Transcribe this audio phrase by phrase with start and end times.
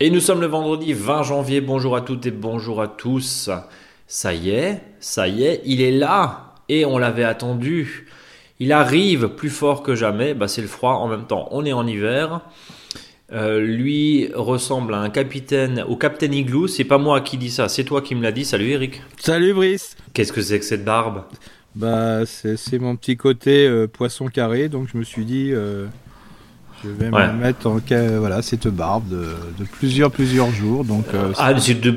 [0.00, 1.60] Et nous sommes le vendredi 20 janvier.
[1.60, 3.50] Bonjour à toutes et bonjour à tous.
[4.06, 8.06] Ça y est, ça y est, il est là et on l'avait attendu.
[8.60, 10.32] Il arrive plus fort que jamais.
[10.32, 11.48] Bah, c'est le froid en même temps.
[11.50, 12.40] On est en hiver.
[13.32, 16.68] Euh, lui ressemble à un capitaine, au capitaine Igloo.
[16.68, 18.44] C'est pas moi qui dis ça, c'est toi qui me l'as dit.
[18.44, 19.02] Salut Eric.
[19.18, 19.96] Salut Brice.
[20.14, 21.24] Qu'est-ce que c'est que cette barbe?
[21.76, 25.84] Bah, c'est mon petit côté euh, poisson carré, donc je me suis dit, euh,
[26.82, 27.26] je vais Ouais.
[27.32, 27.78] me mettre en
[28.18, 29.26] voilà cette barbe de,
[29.58, 30.84] de plusieurs plusieurs jours.
[30.84, 31.94] Donc euh, Ah, de...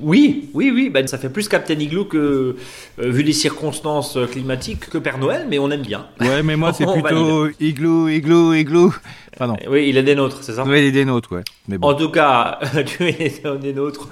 [0.00, 0.90] oui, oui, oui.
[0.90, 2.56] bah, ça fait plus Captain Igloo que,
[2.98, 6.06] vu les circonstances climatiques, que Père Noël, mais on aime bien.
[6.20, 8.92] ouais, mais moi c'est plutôt igloo, igloo, igloo.
[9.38, 9.56] Pardon.
[9.70, 10.64] Oui, il est des nôtres, c'est ça?
[10.64, 11.44] Ouais, il est des nôtres, ouais.
[11.68, 11.88] Mais bon.
[11.88, 14.08] En tout cas, tu es des nôtres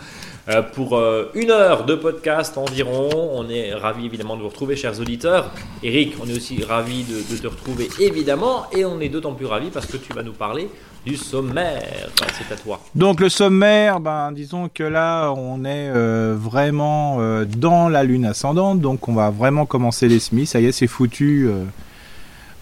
[0.48, 3.10] euh, pour euh, une heure de podcast environ.
[3.34, 5.50] On est ravis évidemment de vous retrouver, chers auditeurs.
[5.82, 8.64] Eric, on est aussi ravis de, te retrouver évidemment.
[8.72, 10.70] Et on est d'autant plus ravis parce que tu vas nous parler
[11.04, 12.08] du sommaire.
[12.38, 12.80] C'est à toi.
[12.94, 18.80] Donc le sommaire, ben disons que là on est euh, vraiment dans la lune ascendante,
[18.80, 20.46] donc on va vraiment commencer les semis.
[20.46, 21.50] Ça y est, c'est foutu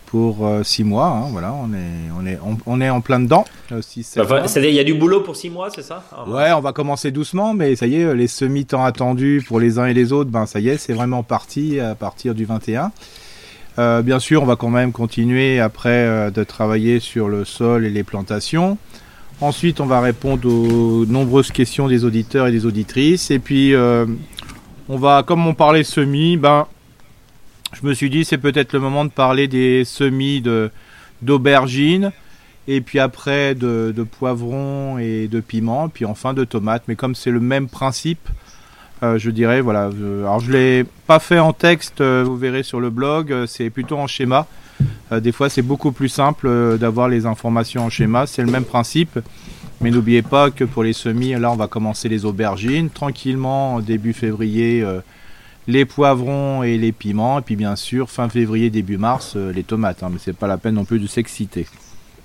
[0.07, 1.07] pour euh, six mois.
[1.09, 3.45] hein, voilà, on est on est on, on est en plein dedans.
[3.73, 6.53] euh, sept Enfin, il y a du boulot pour six mois, c'est ça Ah, Ouais,
[6.53, 9.87] on va commencer doucement, mais ça y est, les semis tant attendus pour les uns
[9.87, 12.93] et les autres, ben ça y est, c'est vraiment parti à partir du 21.
[13.79, 17.85] Euh, bien sûr, on va quand même continuer après euh, de travailler sur le sol
[17.85, 18.79] et les plantations.
[19.43, 23.31] Ensuite, on va répondre aux nombreuses questions des auditeurs et des auditrices.
[23.31, 24.07] Et puis, euh,
[24.89, 26.67] on va, comme on parlait semis, ben,
[27.81, 30.71] je me suis dit c'est peut-être le moment de parler des semis de
[31.23, 32.13] d'aubergines
[32.69, 36.83] et puis après de, poivrons et de piments, puis enfin de tomates.
[36.89, 38.29] Mais comme c'est le même principe,
[39.03, 39.91] euh, je dirais, voilà.
[39.99, 43.47] je- alors je l'ai pas fait en texte, euh, vous verrez sur le blog, euh,
[43.47, 44.47] c'est plutôt en schéma.
[45.13, 48.27] Euh, des fois, c'est beaucoup plus simple euh, d'avoir les informations en schéma.
[48.27, 49.19] C'est le même principe.
[49.81, 54.15] Mais n'oubliez pas que pour les semis, là, on va commencer les aubergines tranquillement, début
[54.15, 55.01] février, euh,
[55.69, 57.39] les poivrons et les piments.
[57.39, 60.03] Et puis, bien sûr, fin février, début mars, euh, les tomates.
[60.03, 60.09] hein.
[60.13, 61.67] mais c'est pas la peine non plus de s'exciter.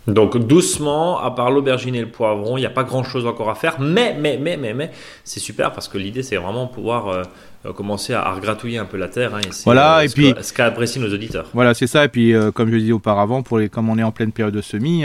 [0.08, 3.56] Donc doucement, à part l'aubergine et le poivron, il n'y a pas grand-chose encore à
[3.56, 3.80] faire.
[3.80, 4.90] Mais, mais, mais, mais, mais,
[5.24, 7.22] c'est super parce que l'idée, c'est vraiment pouvoir euh,
[7.68, 9.36] euh, commencer à, à regratouiller un peu la terre.
[9.36, 11.48] hein, et c'est, Voilà, et ce puis- que- ce qu'apprécient nos auditeurs.
[11.54, 12.04] Voilà, c'est ça.
[12.06, 14.56] Et puis, euh, comme je disais auparavant, pour les, comme on est en pleine période
[14.56, 15.04] de semis,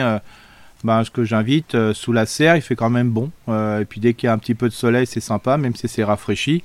[0.83, 3.31] ben, ce que j'invite, sous la serre, il fait quand même bon.
[3.49, 5.89] Et puis, dès qu'il y a un petit peu de soleil, c'est sympa, même si
[5.89, 6.63] c'est rafraîchi.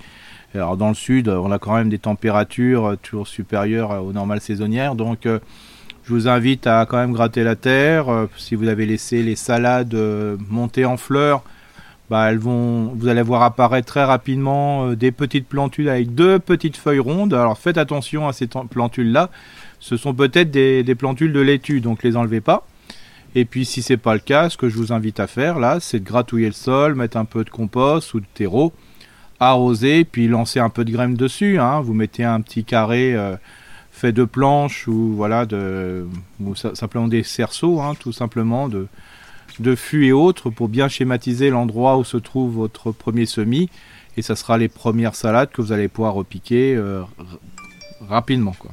[0.53, 3.99] Alors, dans le sud, euh, on a quand même des températures euh, toujours supérieures euh,
[3.99, 4.95] aux normales saisonnières.
[4.95, 8.27] Donc, je vous invite à quand même gratter la terre.
[8.35, 9.95] Si vous avez laissé les salades
[10.49, 11.43] monter en fleurs,
[12.09, 16.75] bah, elles vont, vous allez voir apparaître très rapidement des petites plantules avec deux petites
[16.75, 17.35] feuilles rondes.
[17.35, 19.29] Alors faites attention à ces plantules-là.
[19.79, 22.65] Ce sont peut-être des, des plantules de laitue, donc les enlevez pas.
[23.35, 25.77] Et puis si c'est pas le cas, ce que je vous invite à faire là,
[25.79, 28.73] c'est de gratouiller le sol, mettre un peu de compost ou de terreau,
[29.41, 31.59] arroser, puis lancer un peu de graines dessus.
[31.59, 31.81] hein.
[31.81, 33.35] Vous mettez un petit carré euh,
[33.91, 36.05] fait de planches ou voilà de
[36.39, 38.87] ou ça- simplement des cerceaux, hein, tout simplement de
[39.59, 43.69] de fûts et autres pour bien schématiser l'endroit où se trouve votre premier semis.
[44.17, 47.01] Et ça sera les premières salades que vous allez pouvoir repiquer euh,
[48.09, 48.53] rapidement.
[48.57, 48.71] Quoi.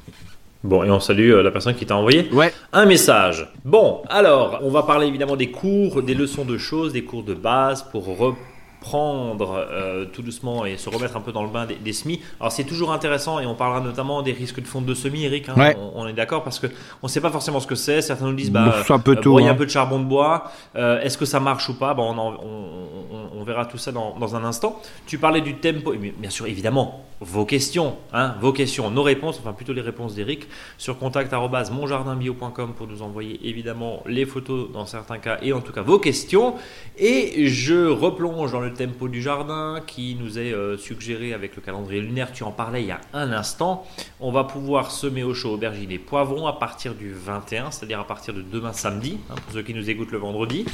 [0.65, 2.53] Bon, et on salue euh, la personne qui t'a envoyé Ouais.
[2.73, 3.49] un message.
[3.65, 7.35] Bon, alors, on va parler évidemment des cours, des leçons de choses, des cours de
[7.35, 8.37] base pour reprendre
[8.85, 12.21] euh, tout doucement et se remettre un peu dans le bain des, des semis.
[12.41, 15.49] Alors, c'est toujours intéressant et on parlera notamment des risques de fonte de semis, Eric.
[15.49, 15.55] hein.
[15.57, 15.77] Ouais.
[15.79, 16.67] on, on est d'accord parce que
[17.03, 18.01] on ne sait pas forcément ce que c'est.
[18.03, 19.53] Certains nous disent, bah, un peu euh, hein.
[19.53, 20.45] un peu de charbon de bois.
[20.77, 21.95] Euh, Est-ce que ça marche ou pas?
[21.95, 24.81] Bon, on, en- on- on- on verra tout ça dans, dans un instant.
[25.07, 29.53] Tu parlais du tempo, bien sûr, évidemment, vos questions, hein, vos questions, nos réponses, enfin
[29.53, 30.47] plutôt les réponses d'Eric,
[30.77, 35.83] sur contact@monjardinbio.com pour nous envoyer évidemment les photos dans certains cas et en tout cas
[35.83, 36.55] vos questions.
[36.97, 41.63] Et je replonge dans le tempo du jardin qui nous est euh, suggéré avec le
[41.63, 42.33] calendrier lunaire.
[42.33, 43.87] Tu en parlais il y a un instant.
[44.21, 48.07] On va pouvoir semer au chaud aubergines et poivrons à partir du 21, c'est-à-dire à
[48.07, 50.65] partir de demain samedi, hein, pour ceux qui nous écoutent le vendredi.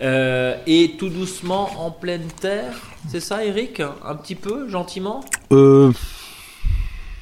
[0.00, 2.72] Euh, et tout doucement en pleine terre,
[3.08, 3.80] c'est ça Eric?
[4.04, 5.22] Un petit peu, gentiment?
[5.52, 5.92] Euh,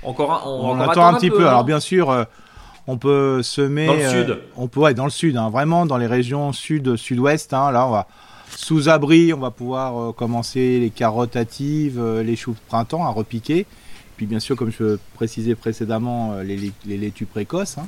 [0.02, 1.46] Encore un, on, on, va encore attend un petit peu.
[1.46, 2.24] Alors bien sûr, euh,
[2.86, 4.38] on peut semer Dans le sud.
[4.56, 7.52] On peut, ouais, dans le sud, hein, vraiment dans les régions sud, sud-ouest.
[7.52, 8.06] hein, là, on va
[8.56, 13.04] sous abri, on va pouvoir euh, commencer les carottes hâtives, euh, les choux de printemps
[13.04, 13.66] à repiquer.
[14.16, 17.86] Puis bien sûr, comme je précisais précédemment, euh, les, les, laitues précoces, hein,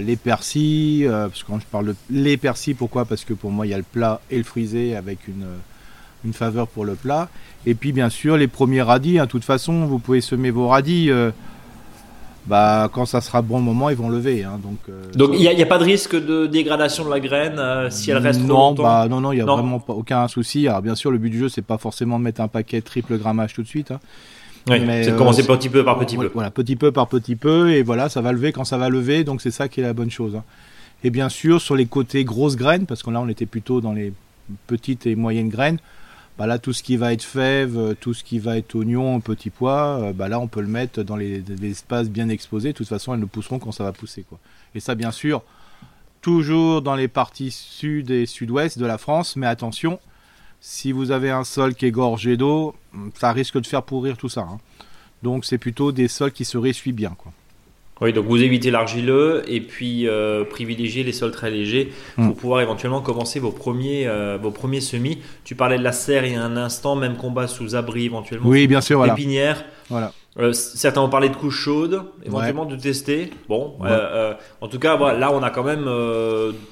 [0.00, 1.06] les persils.
[1.06, 3.04] euh, parce que quand je parle de les persils, pourquoi?
[3.06, 5.46] Parce que pour moi, il y a le plat et le frisé avec une
[6.22, 7.30] une faveur pour le plat.
[7.64, 9.18] Et puis bien sûr les premiers radis.
[9.18, 9.24] hein.
[9.24, 11.10] De toute façon, vous pouvez semer vos radis.
[12.46, 14.44] Bah, quand ça sera bon moment, ils vont lever.
[14.44, 14.78] Hein, donc
[15.14, 18.40] donc il n'y a, pas de risque de dégradation de la graine si elle reste
[18.40, 20.66] non, trop longtemps bah, Non, non, il n'y a vraiment pas, aucun souci.
[20.66, 23.18] Alors bien sûr, le but du jeu, c'est pas forcément de mettre un paquet triple
[23.18, 23.90] grammage tout de suite.
[23.90, 24.00] Hein.
[24.68, 26.30] mais, c'est de commencer petit peu par petit peu.
[26.32, 29.24] Voilà, petit peu par petit peu, et voilà, ça va lever quand ça va lever,
[29.24, 30.34] donc c'est ça qui est la bonne chose.
[30.36, 30.44] Hein.
[31.02, 33.92] Et bien sûr, sur les côtés grosses graines, parce que là, on était plutôt dans
[33.92, 34.12] les
[34.66, 35.78] petites et moyennes graines,
[36.38, 39.50] bah là, tout ce qui va être fèves, tout ce qui va être oignon, petit
[39.50, 42.72] pois, euh, bah là, on peut le mettre dans les, espaces bien exposés.
[42.72, 44.22] De toute façon, elles ne pousseront quand ça va pousser.
[44.22, 44.38] Quoi.
[44.74, 45.42] Et ça, bien sûr,
[46.22, 50.00] toujours dans les parties sud et sud-ouest de la France, mais attention,
[50.60, 52.74] si vous avez un sol qui est gorgé d'eau,
[53.18, 54.42] ça risque de faire pourrir tout ça.
[54.42, 54.58] Hein.
[55.22, 57.16] Donc, c'est plutôt des sols qui se ressuient bien.
[58.00, 62.34] Oui, donc vous évitez l'argileux et puis euh, privilégiez les sols très légers pour mm.
[62.34, 65.18] pouvoir éventuellement commencer vos premiers, euh, vos premiers semis.
[65.44, 68.48] Tu parlais de la serre il y a un instant, même combat sous abri éventuellement.
[68.48, 69.14] Oui, bien sûr, voilà.
[69.14, 69.64] Pépinière.
[69.90, 70.12] Voilà.
[70.38, 73.30] Euh, certains ont parlé de couches chaudes, éventuellement de tester.
[73.48, 73.74] Bon,
[74.60, 75.90] en tout cas, voilà, là on a quand même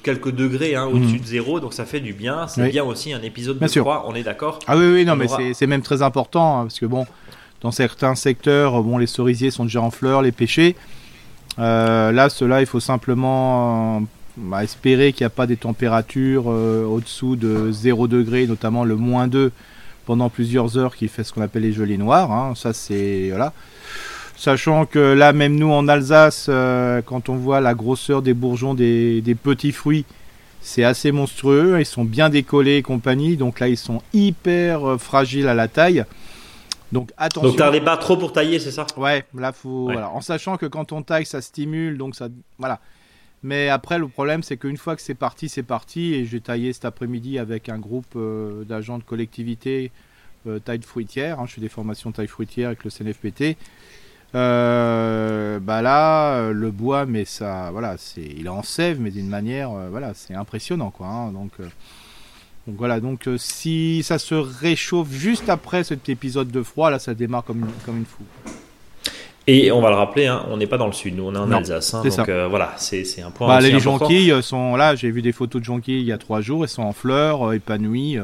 [0.01, 1.21] quelques degrés hein, au-dessus mm.
[1.21, 2.47] de zéro, donc ça fait du bien.
[2.47, 5.27] C'est bien aussi un épisode de froid, on est d'accord Ah oui, oui, non, mais
[5.53, 7.05] c'est même très important hein, parce que bon,
[7.61, 10.75] dans certains secteurs, bon, les cerisiers sont déjà en fleurs, les pêchers.
[11.59, 13.99] Euh, là, cela, il faut simplement euh,
[14.37, 18.95] bah, espérer qu'il n'y a pas des températures euh, au-dessous de 0 degré, notamment le
[18.95, 19.51] moins 2
[20.05, 22.31] pendant plusieurs heures qui fait ce qu'on appelle les gelées noires.
[22.31, 22.53] Hein.
[22.73, 23.29] C'est.
[23.29, 23.53] Voilà.
[24.37, 26.49] Sachant que là, même nous en Alsace,
[27.05, 30.05] quand on voit la grosseur des bourgeons des, des petits fruits,
[30.61, 31.77] c'est assez monstrueux.
[31.77, 33.35] Ils sont bien décollés et compagnie.
[33.35, 36.05] Donc là, ils sont hyper fragiles à la taille.
[36.91, 37.49] Donc attention.
[37.49, 38.87] Donc t'arrives pas trop pour tailler, c'est ça?
[38.97, 39.83] Ouais, là faut.
[39.83, 40.09] Voilà.
[40.09, 42.29] En sachant que quand on taille, ça stimule, donc ça.
[42.57, 42.79] Voilà.
[43.41, 46.13] Mais après, le problème, c'est qu'une fois que c'est parti, c'est parti.
[46.13, 49.91] Et j'ai taillé cet après-midi avec un groupe euh, d'agents de collectivité
[50.47, 51.39] euh, taille fruitière.
[51.39, 51.45] Hein.
[51.47, 53.57] je fais des formations taille fruitière avec le CNFPT.
[54.35, 59.29] Euh, bah là, le bois, mais ça, voilà, c'est, il est en sève, mais d'une
[59.29, 61.07] manière, voilà, c'est impressionnant, quoi.
[61.07, 61.31] Hein.
[61.31, 61.51] donc.
[62.69, 66.99] Donc voilà, donc euh, si ça se réchauffe juste après cet épisode de froid, là
[66.99, 68.21] ça démarre comme une, comme une fou.
[69.47, 71.39] Et on va le rappeler, hein, on n'est pas dans le sud, nous on est
[71.39, 71.95] en Alsace.
[71.95, 73.47] Hein, donc euh, voilà, c'est un point.
[73.47, 76.41] Bah, les jonquilles sont là, j'ai vu des photos de jonquilles il y a trois
[76.41, 78.19] jours, elles sont en fleurs, euh, épanouies.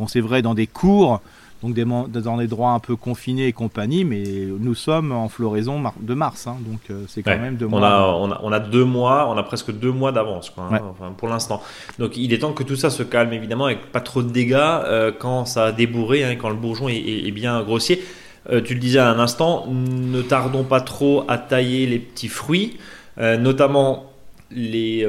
[0.00, 1.20] Bon, c'est vrai dans des cours,
[1.62, 4.22] donc des, dans des endroits un peu confinés et compagnie, mais
[4.58, 7.80] nous sommes en floraison de mars, hein, donc euh, c'est quand même deux mois.
[7.80, 10.80] On a, on, a, on a, deux mois, on a presque deux mois d'avance hein,
[11.16, 11.62] pour l'instant.
[11.98, 14.54] Donc il est temps que tout ça se calme évidemment avec pas trop de dégâts
[14.54, 18.02] euh, quand ça a débourré, hein, quand le bourgeon est, bien grossier.
[18.50, 22.28] Euh, tu le disais à un instant, ne tardons pas trop à tailler les petits
[22.28, 22.76] fruits,
[23.18, 24.12] notamment
[24.50, 25.06] les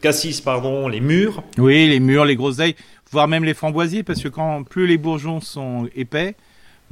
[0.00, 1.42] cassis, pardon, les mûres.
[1.58, 2.74] Oui, les mûres, les groseilles
[3.10, 6.34] voire même les framboisiers, parce que quand plus les bourgeons sont épais,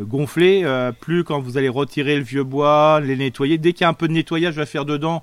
[0.00, 3.82] euh, gonflés, euh, plus quand vous allez retirer le vieux bois, les nettoyer, dès qu'il
[3.82, 5.22] y a un peu de nettoyage à faire dedans,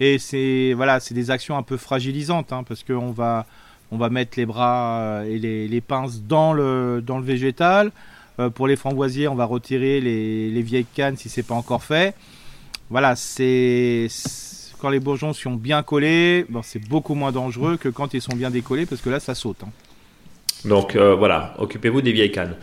[0.00, 3.46] et c'est voilà, c'est des actions un peu fragilisantes, hein, parce qu'on va
[3.90, 7.90] on va mettre les bras euh, et les, pinces dans le dans le végétal.
[8.54, 12.14] pour les framboisiers, on va retirer les, vieilles cannes si c'est pas encore fait.
[12.90, 14.08] Voilà, c'est
[14.78, 18.36] quand les bourgeons sont bien collés, bon, c'est beaucoup moins dangereux que quand ils sont
[18.36, 19.64] bien décollés parce que là ça saute.
[19.64, 19.70] Hein.
[20.64, 22.54] Donc euh, voilà, occupez-vous des vieilles cannes.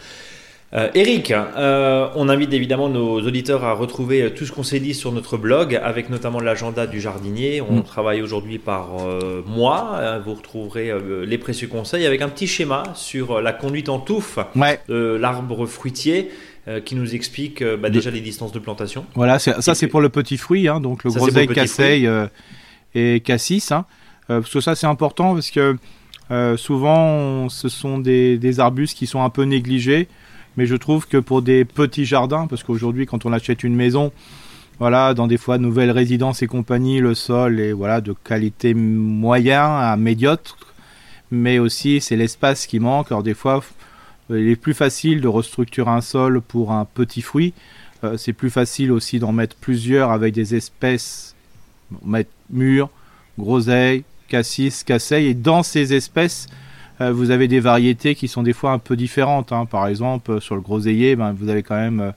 [0.73, 4.93] Euh, Eric, euh, on invite évidemment nos auditeurs à retrouver tout ce qu'on s'est dit
[4.93, 7.61] sur notre blog, avec notamment l'agenda du jardinier.
[7.61, 7.83] On mm.
[7.83, 8.89] travaille aujourd'hui par
[9.45, 10.19] mois.
[10.25, 10.91] Vous retrouverez
[11.25, 14.39] les précieux conseils avec un petit schéma sur la conduite en touffe
[14.89, 16.29] de l'arbre fruitier.
[16.83, 19.05] qui nous explique bah, déjà les distances de plantation.
[19.13, 22.09] Voilà, ça c'est pour le petit fruit, hein, donc le groseille, casseille
[22.95, 23.71] et cassis.
[23.71, 23.85] Hein.
[24.27, 25.77] parce que ça c'est important parce que
[26.31, 30.07] euh, souvent, ce sont des, arbustes qui sont un peu négligés,
[30.57, 34.11] mais je trouve que pour des petits jardins, parce qu'aujourd'hui, quand on achète une maison,
[34.79, 39.63] voilà, dans des fois nouvelles résidences et compagnie, le sol est voilà de qualité moyen
[39.63, 40.57] à médiocre,
[41.31, 43.11] mais aussi c'est l'espace qui manque.
[43.11, 43.63] Alors des fois,
[44.29, 47.53] il est plus facile de restructurer un sol pour un petit fruit.
[48.03, 51.35] Euh, c'est plus facile aussi d'en mettre plusieurs avec des espèces,
[52.03, 52.89] mettre mûres,
[53.39, 55.27] groseilles, cassis, casseille.
[55.27, 56.47] Et dans ces espèces,
[57.01, 59.51] euh, vous avez des variétés qui sont des fois un peu différentes.
[59.51, 59.65] Hein.
[59.65, 62.11] Par exemple, sur le groseillier, ben, vous avez quand même euh,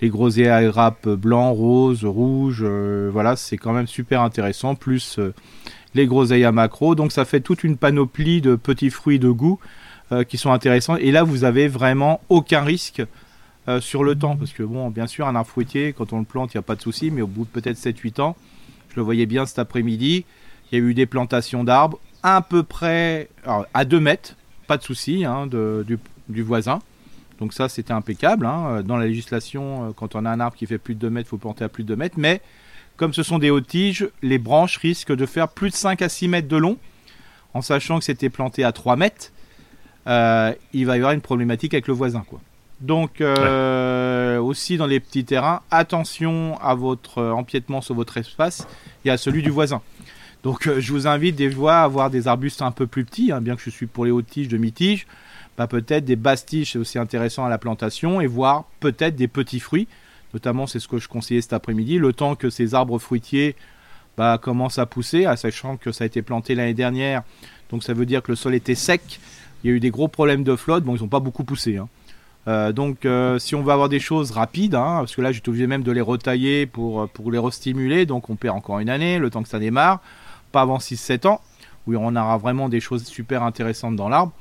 [0.00, 2.60] les groseilliers à grappes blanc, rose, rouge.
[2.62, 4.74] Euh, voilà, c'est quand même super intéressant.
[4.74, 5.18] Plus
[5.94, 6.94] les groseilles à macro.
[6.94, 9.58] Donc ça fait toute une panoplie de petits fruits de goût
[10.26, 10.96] qui sont intéressants.
[10.96, 13.00] Et là, vous avez vraiment aucun risque.
[13.78, 16.52] sur le temps, parce que bon, bien sûr, un arbre fruitier, quand on le plante,
[16.52, 18.36] il n'y a pas de souci, mais au bout de peut-être 7-8 ans,
[18.88, 20.24] je le voyais bien cet après-midi,
[20.70, 23.28] il y a eu des plantations d'arbres à peu près
[23.74, 24.36] à 2 mètres,
[24.66, 26.80] pas de souci hein, du, voisin.
[27.38, 28.44] Donc ça, c'était impeccable.
[28.44, 28.82] Hein.
[28.84, 31.28] Dans la législation, euh, quand on a un arbre qui fait plus de 2 mètres,
[31.28, 32.16] il faut planter à plus de 2 mètres.
[32.18, 32.42] Mais
[32.96, 36.10] comme ce sont des hautes tiges, les branches risquent de faire plus de 5 à
[36.10, 36.76] 6 mètres de long,
[37.54, 39.32] en sachant que c'était planté à 3 mètres.
[40.06, 42.40] Euh, il va y avoir une problématique avec le voisin, quoi.
[42.80, 48.66] Donc euh, aussi dans les petits terrains, attention à votre empiètement sur votre espace
[49.04, 49.82] et à celui du voisin.
[50.42, 53.32] Donc euh, je vous invite des fois à avoir des arbustes un peu plus petits,
[53.32, 55.06] hein, bien que je suis pour les hautes tiges, demi-tiges,
[55.58, 59.28] bah, peut-être des basses tiges c'est aussi intéressant à la plantation et voir peut-être des
[59.28, 59.88] petits fruits.
[60.32, 63.56] Notamment c'est ce que je conseillais cet après-midi, le temps que ces arbres fruitiers
[64.16, 67.22] bah, commencent à pousser, sachant que ça a été planté l'année dernière,
[67.70, 69.20] donc ça veut dire que le sol était sec.
[69.62, 71.76] Il y a eu des gros problèmes de flotte, bon ils n'ont pas beaucoup poussé.
[71.76, 71.88] Hein.
[72.48, 75.50] Euh, donc euh, si on veut avoir des choses rapides, hein, parce que là j'étais
[75.50, 79.18] obligé même de les retailler pour, pour les restimuler, donc on perd encore une année,
[79.18, 80.00] le temps que ça démarre,
[80.50, 81.40] pas avant 6-7 ans,
[81.86, 84.32] où on aura vraiment des choses super intéressantes dans l'arbre.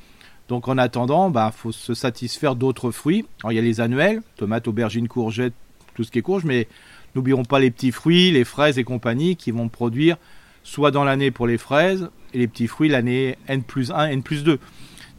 [0.48, 3.26] Donc en attendant, il bah, faut se satisfaire d'autres fruits.
[3.42, 5.54] Alors il y a les annuels, tomates, aubergines, courgettes,
[5.94, 6.68] tout ce qui est courge, mais
[7.16, 10.18] n'oublions pas les petits fruits, les fraises et compagnie qui vont produire
[10.64, 14.24] soit dans l'année pour les fraises et les petits fruits l'année N plus 1, N
[14.24, 14.60] plus 2.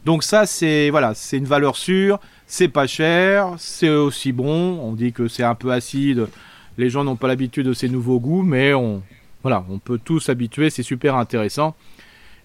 [0.05, 4.79] Donc ça c'est voilà, c'est une valeur sûre, c'est pas cher, c'est aussi bon.
[4.81, 6.27] On dit que c'est un peu acide.
[6.77, 9.01] Les gens n'ont pas l'habitude de ces nouveaux goûts, mais on,
[9.43, 10.69] voilà, on peut tous s'habituer.
[10.69, 11.75] C'est super intéressant.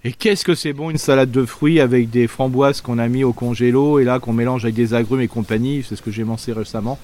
[0.05, 3.25] Et qu'est-ce que c'est bon une salade de fruits avec des framboises qu'on a mis
[3.25, 5.83] au congélo et là qu'on mélange avec des agrumes et compagnie.
[5.83, 6.99] C'est ce que j'ai mangé récemment.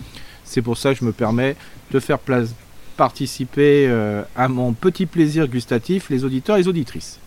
[0.44, 1.56] C'est pour ça que je me permets
[1.90, 2.18] de faire
[2.96, 7.18] participer euh, à mon petit plaisir gustatif les auditeurs et les auditrices.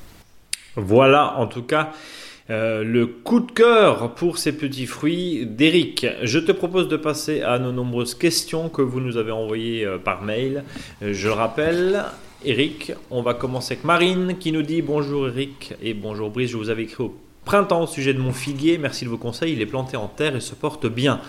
[0.75, 1.91] Voilà, en tout cas.
[2.51, 6.05] Euh, le coup de cœur pour ces petits fruits d'Eric.
[6.22, 9.98] Je te propose de passer à nos nombreuses questions que vous nous avez envoyées euh,
[9.98, 10.63] par mail.
[11.01, 12.05] Je le rappelle,
[12.43, 16.57] Eric, on va commencer avec Marine qui nous dit bonjour Eric et bonjour Brice, je
[16.57, 17.15] vous avais écrit au
[17.45, 20.35] printemps au sujet de mon figuier, merci de vos conseils, il est planté en terre
[20.35, 21.21] et se porte bien.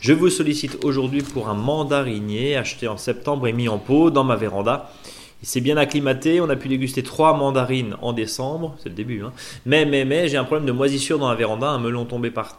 [0.00, 4.24] Je vous sollicite aujourd'hui pour un mandarinier acheté en septembre et mis en pot dans
[4.24, 4.90] ma véranda.
[5.42, 6.40] Il s'est bien acclimaté.
[6.40, 8.76] On a pu déguster trois mandarines en décembre.
[8.82, 9.22] C'est le début.
[9.22, 9.32] Hein.
[9.66, 11.68] Mais, mais, mais, j'ai un problème de moisissure dans la véranda.
[11.68, 12.58] Un melon tombé par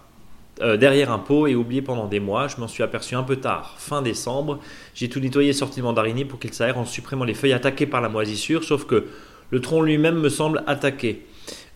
[0.61, 2.47] euh, derrière un pot et oublié pendant des mois.
[2.47, 4.59] Je m'en suis aperçu un peu tard, fin décembre.
[4.93, 8.01] J'ai tout nettoyé, sorti le mandarinier pour qu'il s'aère en supprimant les feuilles attaquées par
[8.01, 8.63] la moisissure.
[8.63, 9.05] Sauf que
[9.51, 11.25] le tronc lui-même me semble attaqué.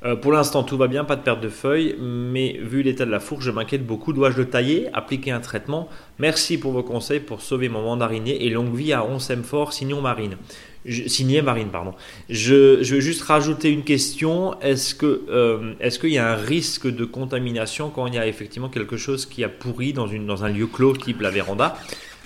[0.05, 3.11] Euh, pour l'instant, tout va bien, pas de perte de feuilles, mais vu l'état de
[3.11, 4.13] la fourche, je m'inquiète beaucoup.
[4.13, 5.89] Dois-je le tailler, appliquer un traitement?
[6.19, 10.37] Merci pour vos conseils pour sauver mon mandarinier et longue vie à Onsem Fort, Marine
[10.85, 11.93] signé Marine, pardon.
[12.29, 14.55] Je, je, veux juste rajouter une question.
[14.63, 18.97] Euh, est-ce qu'il y a un risque de contamination quand il y a effectivement quelque
[18.97, 21.77] chose qui a pourri dans, dans un lieu clos type la véranda?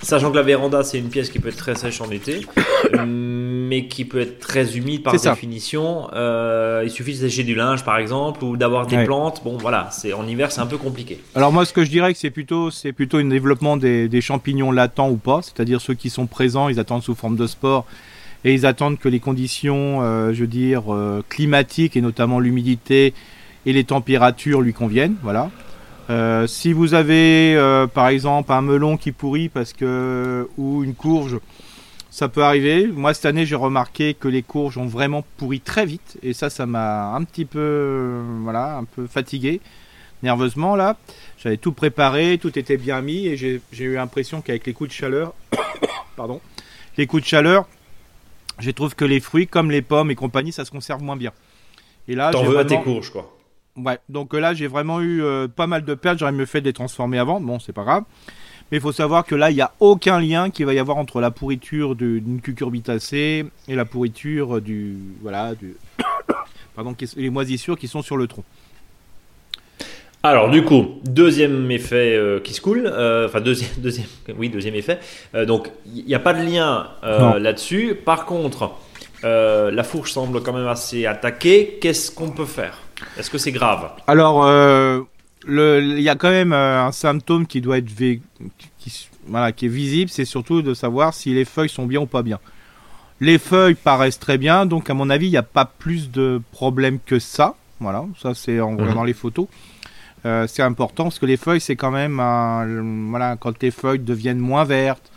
[0.01, 2.45] Sachant que la véranda, c'est une pièce qui peut être très sèche en été,
[3.05, 6.09] mais qui peut être très humide par définition.
[6.13, 9.41] Euh, il suffit de sécher du linge, par exemple, ou d'avoir des plantes.
[9.45, 11.19] Bon, voilà, c'est en hiver, c'est un peu compliqué.
[11.35, 14.71] Alors moi, ce que je dirais, c'est plutôt, c'est plutôt un développement des, des champignons
[14.71, 17.85] latents ou pas, c'est-à-dire ceux qui sont présents, ils attendent sous forme de spore
[18.45, 23.13] et ils attendent que les conditions, euh, je veux dire, euh, climatiques et notamment l'humidité
[23.65, 25.15] et les températures lui conviennent.
[25.23, 25.49] Voilà.
[26.09, 27.57] Euh, si vous avez
[27.93, 31.39] par exemple un melon qui pourrit parce que ou une courge,
[32.09, 32.87] ça peut arriver.
[32.87, 36.49] Moi cette année j'ai remarqué que les courges ont vraiment pourri très vite et ça
[36.49, 39.61] ça m'a un petit peu voilà un peu fatigué
[40.23, 40.97] nerveusement là.
[41.37, 44.93] J'avais tout préparé, tout était bien mis et j'ai eu l'impression qu'avec les coups de
[44.95, 45.33] chaleur,
[46.15, 46.41] pardon,
[46.97, 47.67] les coups de chaleur,
[48.59, 51.31] je trouve que les fruits, comme les pommes et compagnie, ça se conserve moins bien.
[52.07, 53.35] Et là, T'en veux à tes courges, quoi.
[53.75, 56.19] Ouais, donc là, j'ai vraiment eu euh, pas mal de pertes.
[56.19, 57.41] J'aurais mieux fait de les transformer avant.
[57.41, 58.03] Bon, c'est pas grave.
[58.71, 60.97] Mais il faut savoir que là, il n'y a aucun lien qu'il va y avoir
[60.97, 64.97] entre la pourriture d'une cucurbitacée et la pourriture du.
[65.21, 65.75] Voilà, du.
[66.75, 68.43] Pardon, les moisissures qui sont sur le tronc.
[70.25, 74.73] Alors du coup, deuxième effet euh, qui se coule, euh, enfin deuxième, deuxième, oui deuxième
[74.73, 74.99] effet.
[75.35, 77.95] Euh, donc il n'y a pas de lien là-dessus.
[78.05, 78.71] Par contre,
[79.21, 81.77] la fourche semble quand même assez attaquée.
[81.81, 82.82] Qu'est-ce qu'on peut faire?
[83.17, 84.47] Est-ce que c'est grave Alors
[85.47, 87.91] il y a quand même un symptôme qui doit être
[88.79, 92.05] qui, voilà, qui est visible, c'est surtout de savoir si les feuilles sont bien ou
[92.05, 92.39] pas bien.
[93.19, 96.41] Les feuilles paraissent très bien, donc à mon avis, il n'y a pas plus de
[96.51, 97.55] problème que ça.
[97.79, 99.07] Voilà, ça c'est en regardant mhm.
[99.07, 99.47] les photos.
[100.25, 102.15] Euh, c'est important parce que les feuilles, c'est quand même,
[103.09, 105.11] voilà, quand les feuilles deviennent moins vertes,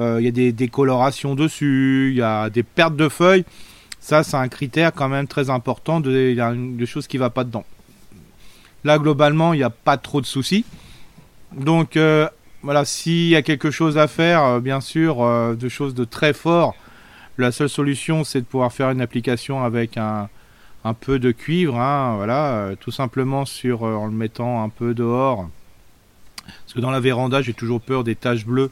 [0.00, 3.44] euh, il y a des décolorations dessus, il y a des pertes de feuilles.
[4.06, 7.64] Ça, c'est un critère quand même très important de, choses qui ne va pas dedans.
[8.84, 10.64] Là, globalement, il n'y a pas trop de soucis.
[11.52, 12.28] Donc, euh,
[12.62, 15.16] voilà, s'il y a quelque chose à faire, bien sûr,
[15.56, 16.76] de choses de très fort,
[17.36, 20.28] la seule solution, c'est de pouvoir faire une application avec un,
[20.84, 24.68] un peu de cuivre, hein, voilà, euh, tout simplement sur euh, en le mettant un
[24.68, 25.50] peu dehors.
[26.44, 28.70] Parce que dans la véranda, j'ai toujours peur des taches bleues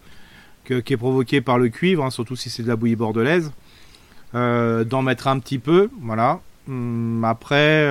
[0.65, 3.51] qui est provoquée par le cuivre, hein, surtout si c'est de la bouillie bordelaise.
[4.35, 6.41] D'en mettre un petit peu, voilà.
[6.69, 7.89] Hum, après,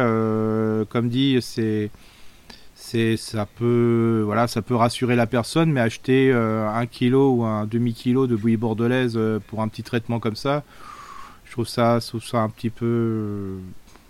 [0.89, 1.89] comme dit, c'est
[3.17, 7.91] ça peut voilà ça peut rassurer la personne mais acheter un kilo ou un demi
[7.91, 10.61] kilo de bouillie bordelaise pour un petit traitement comme ça
[11.43, 13.57] je trouve ça je trouve ça un petit peu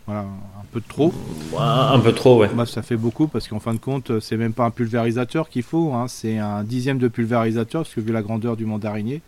[0.06, 1.13] voilà, un peu trop.
[1.58, 2.50] Un peu trop, ouais.
[2.54, 5.63] Bah, ça fait beaucoup parce qu'en fin de compte, c'est même pas un pulvérisateur qu'il
[5.63, 9.22] faut, hein, c'est un dixième de pulvérisateur parce que vu la grandeur du mandarinier.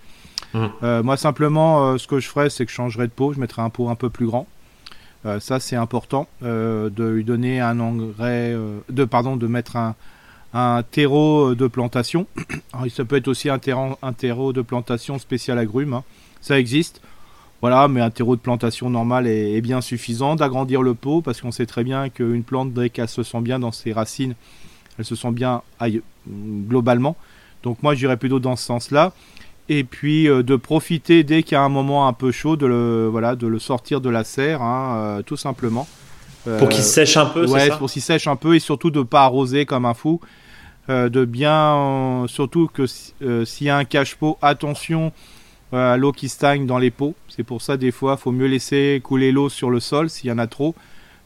[0.56, 0.68] Mmh.
[0.84, 3.40] Euh, moi, simplement, euh, ce que je ferais, c'est que je changerais de pot, je
[3.40, 4.48] mettrais un pot un peu plus grand.
[5.26, 8.56] Euh, ça, c'est important de lui donner un engrais,
[8.90, 12.28] de pardon, de mettre un, terreau de plantation.
[12.90, 15.94] Ça peut être aussi un, terreau, un terreau de plantation spécial agrumes.
[15.94, 16.04] Hein.
[16.40, 17.02] Ça existe.
[17.60, 20.36] Voilà, mais un terreau de plantation normal est, bien suffisant.
[20.36, 23.60] D'agrandir le pot, parce qu'on sait très bien qu'une plante, dès qu'elle se sent bien
[23.60, 24.36] dans ses racines,
[24.98, 25.62] elle se sent bien
[26.30, 27.18] globalement.
[27.64, 29.12] Donc moi, j'irais plutôt dans ce sens-là.
[29.68, 32.66] Et puis euh, de profiter dès qu'il y a un moment un peu chaud, de
[32.66, 35.88] le, voilà, de le sortir de la serre, hein, euh, tout simplement.
[36.60, 38.92] pour qu'il sèche un peu, ouais, c'est ça pour qu'il sèche un peu et surtout
[38.92, 40.20] de ne pas arroser comme un fou.
[40.88, 45.12] Euh, de bien, surtout que s'il y a un cache-pot, attention
[45.72, 47.16] à l'eau qui stagne dans les pots.
[47.28, 50.30] C'est pour ça, des fois, il faut mieux laisser couler l'eau sur le sol s'il
[50.30, 50.76] y en a trop.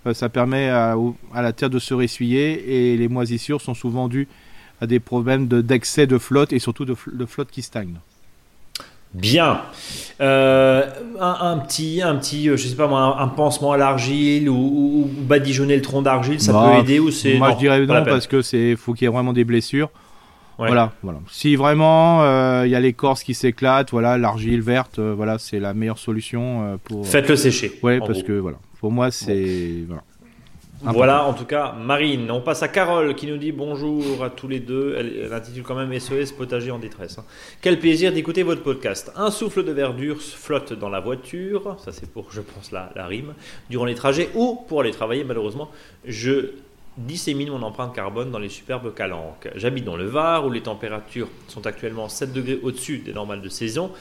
[0.06, 0.96] Euh, ça permet à,
[1.36, 4.28] la terre de se ressuyer et les moisissures sont souvent dues
[4.82, 7.96] à des problèmes d'excès de, flotte et surtout de, flotte qui stagne.
[9.14, 9.62] Bien.
[10.22, 10.86] Euh,
[11.20, 15.76] un, petit, un petit, euh, je sais pas moi, un, pansement à l'argile ou, badigeonner
[15.76, 18.42] le tronc d'argile, ça bah, peut aider ou c'est Moi, je dirais non parce que
[18.42, 19.90] c'est faut qu'il y ait vraiment des blessures.
[20.58, 21.20] Voilà, voilà.
[21.32, 25.60] Si vraiment il euh, y a l'écorce qui s'éclate, voilà, l'argile verte, euh, voilà, c'est
[25.60, 27.08] la meilleure solution pour.
[27.08, 27.80] Faites-le sécher.
[27.82, 30.04] Ouais, parce que voilà, pour moi c'est voilà.
[30.82, 32.32] Voilà, en tout cas, Marine.
[32.32, 34.96] On passe à Carole qui nous dit bonjour à tous les deux.
[34.98, 37.18] Elle, intitule quand même SOS potager en détresse.
[37.18, 37.26] Hein.
[37.62, 39.12] Quel plaisir d'écouter votre podcast.
[39.16, 41.76] Un souffle de verdure flotte dans la voiture.
[41.84, 43.34] Ça, c'est pour, je pense, la, la rime.
[43.70, 45.70] Durant les trajets ou pour aller travailler, malheureusement.
[46.06, 46.52] Je
[46.98, 49.50] dissémine mon empreinte carbone dans les superbes calanques.
[49.56, 53.50] J'habite dans le Var où les températures sont actuellement 7 degrés au-dessus des normales de
[53.50, 53.92] saison.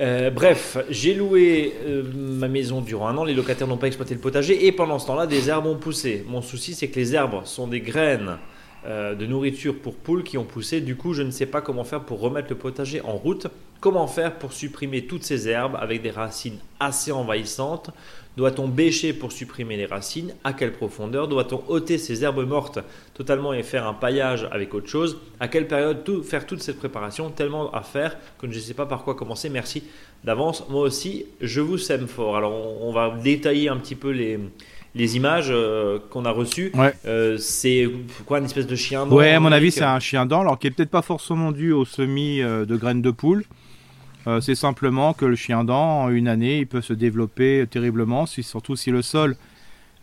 [0.00, 4.14] Euh, bref, j'ai loué euh, ma maison durant un an, les locataires n'ont pas exploité
[4.14, 4.66] le potager.
[4.66, 6.24] Et pendant ce temps-là, des herbes ont poussé.
[6.26, 8.38] Mon souci, c'est que les herbes sont des graines
[8.86, 10.80] euh, de nourriture pour poules qui ont poussé.
[10.80, 13.46] Du coup, je ne sais pas comment faire pour remettre le potager en route.
[13.80, 17.90] Comment faire pour supprimer toutes ces herbes avec des racines assez envahissantes?
[18.36, 20.34] Doit-on bêcher pour supprimer les racines?
[20.44, 21.28] À quelle profondeur?
[21.28, 22.78] Doit-on ôter ces herbes mortes
[23.14, 25.18] totalement et faire un paillage avec autre chose?
[25.40, 27.30] À quelle période faire toute cette préparation?
[27.30, 29.48] Tellement à faire que je ne sais pas par quoi commencer.
[29.48, 29.82] Merci
[30.24, 30.66] d'avance.
[30.68, 32.36] Moi aussi, je vous sème fort.
[32.36, 34.38] Alors, on va détailler un petit peu les
[34.94, 36.72] les images euh, qu'on a reçues.
[37.06, 37.88] Euh, c'est
[38.26, 40.58] quoi une espèce de chien dent Ouais, à mon avis, c'est un chien dent, alors
[40.58, 43.44] qui est peut-être pas forcément dû au semis euh, de graines de poule.
[44.40, 48.76] c'est simplement que le chien dent, en une année, il peut se développer terriblement, surtout
[48.76, 49.36] si le sol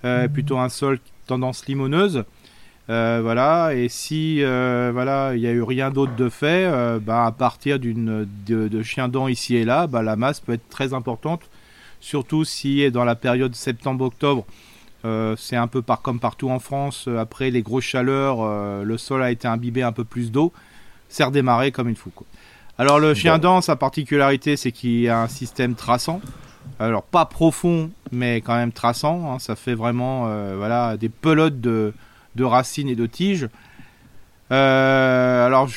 [0.04, 2.24] est plutôt un sol tendance limoneuse.
[2.88, 6.68] voilà, et si voilà, il n'y a eu rien d'autre de fait,
[7.00, 10.68] bah, à partir d'une de, chien dent ici et là, bah, la masse peut être
[10.68, 11.42] très importante,
[12.00, 14.46] surtout si dans la période septembre-octobre,
[15.06, 17.06] euh, c'est un peu par, comme partout en France.
[17.08, 20.52] Euh, après les grosses chaleurs, euh, le sol a été imbibé un peu plus d'eau.
[21.10, 22.12] C'est redémarré comme il faut.
[22.78, 26.22] Alors le chien dent, sa particularité, c'est qu'il a un système traçant.
[26.80, 29.32] Alors pas profond, mais quand même traçant.
[29.32, 29.40] Hein.
[29.40, 31.94] Ça fait vraiment voilà, des pelotes de,
[32.40, 33.48] racines et de tiges.
[34.50, 35.70] alors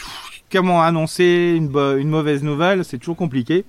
[0.51, 2.85] comment annoncer une, une mauvaise nouvelle?
[2.85, 3.65] C'est toujours compliqué.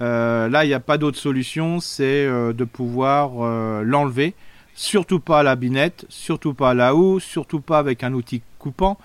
[0.00, 3.32] là, il n'y a pas d'autre solution, c'est de pouvoir
[3.82, 4.34] l'enlever
[4.78, 8.42] Surtout pas à la binette, surtout pas à la houe, surtout pas avec un outil
[8.58, 8.98] coupant,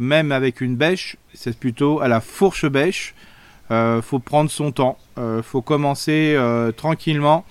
[0.00, 3.14] même avec une bêche, c'est plutôt à la fourche bêche.
[3.70, 7.44] Euh, faut prendre son temps, euh, faut commencer euh, tranquillement,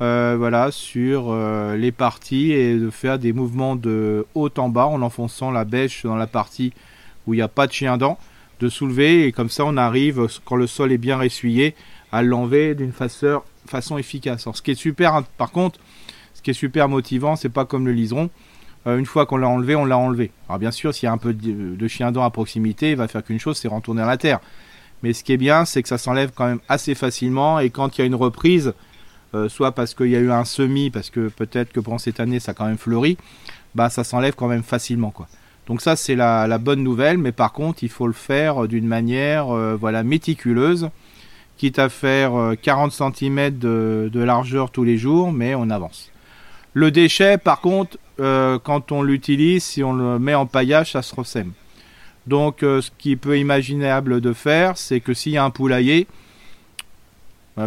[0.00, 1.34] voilà, sur
[1.76, 6.04] les parties et de faire des mouvements de haut en bas en enfonçant la bêche
[6.04, 6.72] dans la partie
[7.26, 8.18] où il n'y a pas de chien dent,
[8.60, 11.74] de soulever et comme ça on arrive quand le sol est bien essuyé
[12.12, 14.46] à l'enlever d'une façon, façon efficace.
[14.46, 15.80] Alors, ce qui est super, hein, par contre,
[16.44, 18.30] qui est super motivant, c'est pas comme le liseron.
[18.86, 20.30] Euh, une fois qu'on l'a enlevé, on l'a enlevé.
[20.48, 23.08] Alors bien sûr, s'il y a un peu de, chien dent à proximité, il va
[23.08, 24.40] faire qu'une chose, c'est retourner à la terre.
[25.02, 27.58] Mais ce qui est bien, c'est que ça s'enlève quand même assez facilement.
[27.58, 28.74] Et quand il y a une reprise,
[29.34, 32.20] euh, soit parce qu'il y a eu un semis, parce que peut-être que pendant cette
[32.20, 33.16] année ça a quand même fleuri,
[33.74, 35.26] bah ça s'enlève quand même facilement quoi.
[35.66, 39.50] Donc ça c'est la, bonne nouvelle, mais par contre il faut le faire d'une manière
[39.50, 40.90] euh, voilà méticuleuse,
[41.56, 46.12] quitte à faire 40 cm de largeur tous les jours, mais on avance.
[46.74, 51.02] Le déchet, par contre, euh, quand on l'utilise, si on le met en paillage, ça
[51.02, 51.52] se ressème.
[52.26, 56.06] Donc, euh, ce qui peut imaginable de faire, c'est que s'il y a un poulailler,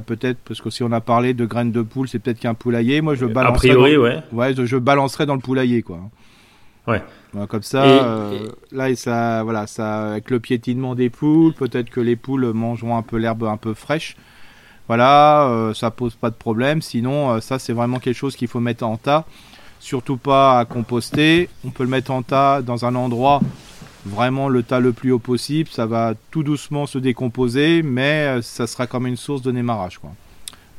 [0.05, 2.99] peut-être parce que si on a parlé de graines de poule, c'est peut-être qu'un poulailler.
[3.01, 3.69] Moi, je balancerais.
[3.69, 4.01] A priori, dans...
[4.01, 4.23] ouais.
[4.33, 5.99] Ouais, je, balancerais dans le poulailler, quoi.
[6.87, 7.01] Ouais.
[7.47, 11.99] comme ça, euh, là, et ça, voilà, ça, avec le piétinement des poules, peut-être que
[11.99, 14.15] les poules mangeront un peu l'herbe un peu fraîche.
[14.87, 16.81] Voilà, euh, ça pose pas de problème.
[16.81, 19.25] Sinon, euh, ça, c'est vraiment quelque chose qu'il faut mettre en tas.
[19.79, 21.49] Surtout pas à composter.
[21.65, 23.41] On peut le mettre en tas dans un endroit
[24.05, 25.69] vraiment le tas le plus haut possible.
[25.71, 29.99] Ça va tout doucement se décomposer, mais ça sera comme une source de démarrage.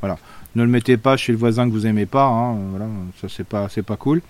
[0.00, 0.18] Voilà.
[0.54, 2.24] Ne le mettez pas chez le voisin que vous aimez pas.
[2.24, 2.56] Hein.
[2.70, 2.86] Voilà,
[3.20, 4.22] ça c'est pas, c'est pas cool.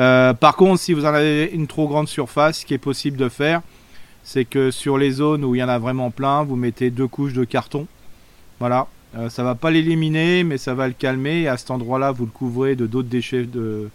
[0.00, 3.16] Euh, par contre, si vous en avez une trop grande surface, ce qui est possible
[3.16, 3.62] de faire,
[4.24, 7.06] c'est que sur les zones où il y en a vraiment plein, vous mettez deux
[7.06, 7.86] couches de carton.
[8.58, 8.88] Voilà.
[9.16, 11.42] Euh, ça va pas l'éliminer, mais ça va le calmer.
[11.42, 13.90] Et à cet endroit-là, vous le couvrez de d'autres déchets de,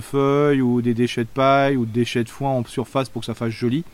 [0.00, 3.26] feuilles ou des déchets de paille ou des déchets de foin en surface pour que
[3.26, 3.84] ça fasse joli.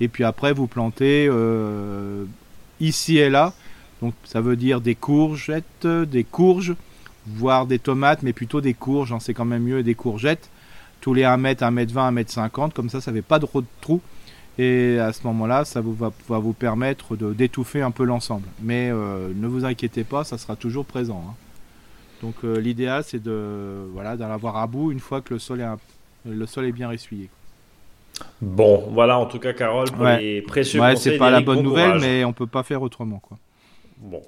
[0.00, 2.24] Et puis après, vous plantez euh,
[2.80, 3.52] ici et là.
[4.00, 6.74] Donc ça veut dire des courgettes, des courges,
[7.26, 9.12] voire des tomates, mais plutôt des courges.
[9.12, 10.50] Hein, c'est quand même mieux des courgettes
[11.02, 13.38] tous les 1 mètre, 1 mètre 20, 1 mètre 50, comme ça, ça fait pas
[13.38, 13.46] de
[13.82, 14.00] trou.
[14.58, 18.46] Et à ce moment-là, ça vous, va, vous permettre d'étouffer un peu l'ensemble.
[18.60, 21.24] Mais euh, ne vous inquiétez pas, ça sera toujours présent.
[21.26, 21.34] Hein.
[22.22, 25.60] Donc euh, l'idéal, c'est de voilà d'en avoir à bout une fois que le sol
[25.60, 27.28] est, le sol est bien essuyé.
[28.40, 31.98] Bon, voilà en tout cas, Carole, pour les précieux ouais, c'est pas la bonne nouvelle,
[31.98, 33.38] mais on peut pas faire autrement, quoi.
[33.98, 34.22] Bon.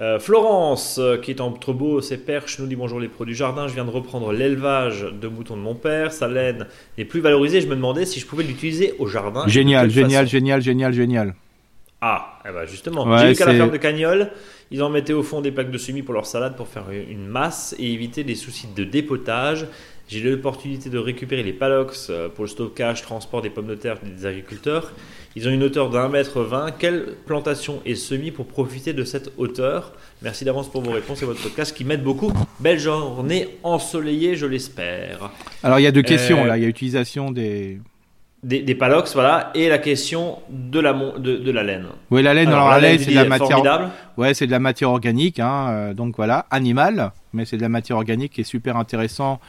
[0.00, 3.68] Euh, Florence, euh, qui est entre beau ses perches, nous dit bonjour les produits jardin.
[3.68, 6.12] Je viens de reprendre l'élevage de moutons de mon père.
[6.12, 7.60] Sa laine n'est plus valorisée.
[7.60, 9.46] Je me demandais si je pouvais l'utiliser au jardin.
[9.46, 11.34] Génial, génial, génial, génial, génial.
[12.00, 13.16] Ah, eh ben justement.
[13.18, 14.30] J'ai vu qu'à la ferme de Cagnol,
[14.72, 17.26] ils en mettaient au fond des plaques de semis pour leur salade pour faire une
[17.26, 19.66] masse et éviter les soucis de dépotage.
[20.08, 23.74] J'ai eu l'opportunité de récupérer les palox euh, pour le stockage, transport des pommes de
[23.74, 24.92] terre des agriculteurs.
[25.34, 26.70] Ils ont une hauteur d'un mètre vingt.
[26.78, 29.92] Quelle plantation est semis pour profiter de cette hauteur?
[30.20, 32.30] Merci d'avance pour vos réponses et votre podcast qui m'aide beaucoup.
[32.60, 35.30] Belle journée ensoleillée, je l'espère.
[35.62, 36.58] Alors il y a deux questions euh, là.
[36.58, 37.80] Il y a l'utilisation des...
[38.42, 38.74] des...
[38.74, 41.86] palox, voilà, et la question de la, de, la laine.
[42.10, 43.90] Oui, la laine, alors, la, laine, c'est de la matière.
[44.18, 47.70] Ouais, c'est de la matière organique, hein, euh, donc voilà, animale, mais c'est de la
[47.70, 49.40] matière organique qui est super intéressant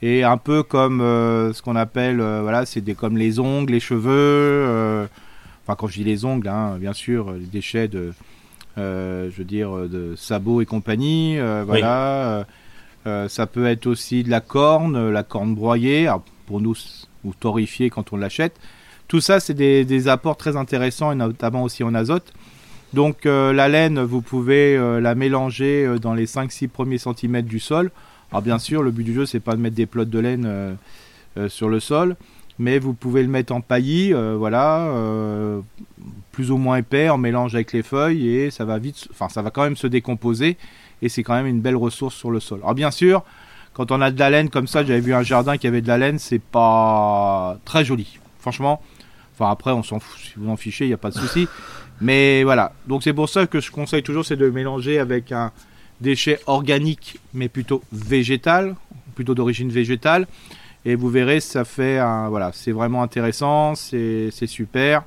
[0.00, 3.80] et un peu comme euh, ce qu'on appelle, voilà, c'est des, comme les ongles, les
[3.80, 5.08] cheveux,
[5.64, 8.12] enfin quand je dis les ongles, hein, bien sûr, les déchets de,
[8.76, 12.46] euh, je veux dire, de sabots et compagnie, euh, voilà.
[13.06, 16.10] Euh, ça peut être aussi de la corne, la corne broyée,
[16.46, 16.74] pour nous,
[17.24, 18.58] ou torréfiée quand on l'achète.
[19.08, 22.32] Tout ça, c'est des, apports très intéressants, et notamment aussi en azote.
[22.94, 27.90] Donc la laine, vous pouvez la mélanger dans les 5-6 premiers centimètres du sol.
[28.30, 30.76] Alors bien sûr, le but du jeu, c'est pas de mettre des plots de laine
[31.48, 32.16] sur le sol
[32.58, 35.60] mais vous pouvez le mettre en paillis, euh, voilà, euh,
[36.32, 39.42] plus ou moins épais, en mélange avec les feuilles, et ça va vite, enfin ça
[39.42, 40.56] va quand même se décomposer,
[41.02, 42.60] et c'est quand même une belle ressource sur le sol.
[42.62, 43.24] Alors bien sûr,
[43.72, 45.88] quand on a de la laine comme ça, j'avais vu un jardin qui avait de
[45.88, 48.80] la laine, c'est pas très joli, franchement.
[49.34, 51.48] Enfin après, on s'en fout, si vous en fichez, il n'y a pas de souci.
[52.00, 55.50] Mais voilà, donc c'est pour ça que je conseille toujours, c'est de mélanger avec un
[56.00, 58.76] déchet organique, mais plutôt végétal,
[59.14, 60.26] plutôt d'origine végétale.
[60.84, 65.04] Et vous verrez, ça fait un, voilà, c'est vraiment intéressant, c'est super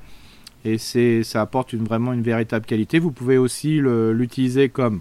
[0.64, 2.98] et c'est ça apporte une, vraiment une véritable qualité.
[2.98, 5.00] Vous pouvez aussi l'utiliser comme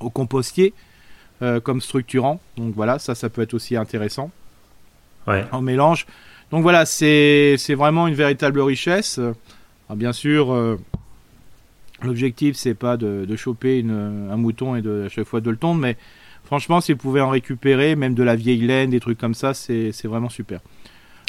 [0.00, 0.74] au compostier,
[1.42, 2.40] euh, comme structurant.
[2.56, 4.30] Donc voilà, ça, ça peut être aussi intéressant
[5.26, 5.44] ouais.
[5.52, 6.06] en mélange.
[6.50, 9.20] Donc voilà, c'est vraiment une véritable richesse.
[9.94, 10.80] bien sûr, euh,
[12.02, 15.50] l'objectif c'est pas de, de choper une, un mouton et de à chaque fois de
[15.50, 15.96] le tondre, mais
[16.48, 19.52] Franchement, si vous pouvez en récupérer, même de la vieille laine, des trucs comme ça,
[19.52, 20.60] c'est vraiment super.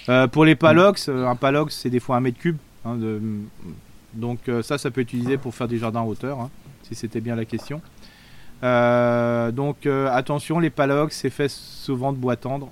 [0.07, 2.55] Euh, pour les palox, euh, un palox c'est des fois un mètre cube.
[2.85, 2.97] Hein,
[4.13, 6.49] donc euh, ça, ça peut être utilisé pour faire des jardins en hauteur, hein,
[6.83, 7.81] si c'était bien la question.
[8.63, 12.69] donc attention, les palox c'est fait souvent de bois tendre,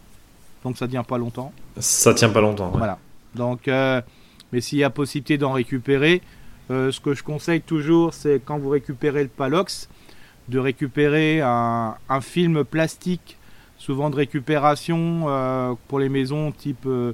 [0.64, 1.52] donc ça tient pas longtemps.
[1.76, 2.70] Ça tient pas longtemps.
[2.70, 2.98] Voilà.
[3.36, 6.22] Donc, mais s'il y a possibilité d'en récupérer,
[6.70, 9.90] ce que je conseille toujours, c'est quand vous récupérez le palox,
[10.50, 13.38] de récupérer un, film plastique,
[13.78, 17.14] souvent de récupération euh, pour les maisons type euh,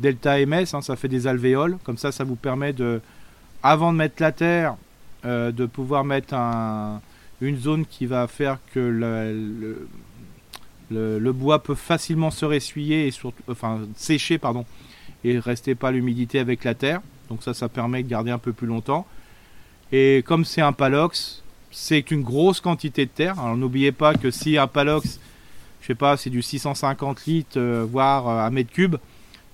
[0.00, 3.00] Delta MS, hein, ça fait des alvéoles, comme ça ça vous permet de,
[3.62, 4.76] avant de mettre la terre,
[5.24, 6.34] euh, de pouvoir mettre
[7.40, 9.88] une zone qui va faire que le,
[10.90, 14.64] le, bois peut facilement se ressuyer et surtout, enfin sécher pardon,
[15.22, 17.00] et rester pas l'humidité avec la terre.
[17.28, 19.06] Donc ça, ça permet de garder un peu plus longtemps.
[19.92, 21.43] Et comme c'est un palox,
[21.74, 23.38] c'est une grosse quantité de terre.
[23.38, 25.18] Alors n'oubliez pas que si un palox,
[25.80, 28.96] je sais pas, c'est du 650 litres, euh, voire euh, un mètre cube,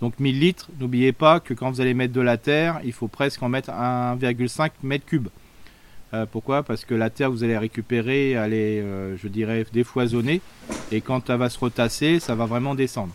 [0.02, 3.08] donc 1000 litres, n'oubliez pas que quand vous allez mettre de la terre, il faut
[3.08, 5.28] presque en mettre 1,5 mètre cube.
[6.32, 6.62] pourquoi?
[6.62, 8.82] Parce que la terre, vous allez récupérer, elle est,
[9.22, 10.40] je dirais, défoisonnée.
[10.90, 13.12] Et quand elle va se retasser, ça va vraiment descendre.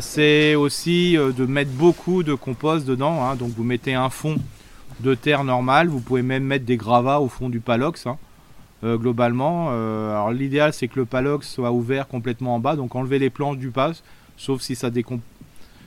[0.00, 3.22] c'est aussi de mettre beaucoup de compost dedans.
[3.22, 3.36] Hein.
[3.36, 4.38] donc vous mettez un fond
[5.00, 5.88] de terre normale.
[5.88, 8.06] Vous pouvez même mettre des gravats au fond du palox.
[8.06, 8.18] Hein.
[8.84, 9.68] Euh, globalement.
[9.70, 13.56] Euh, l'idéal c'est que le palox soit ouvert complètement en bas, donc enlever les planches
[13.56, 14.02] du pass,
[14.36, 14.90] sauf si ça,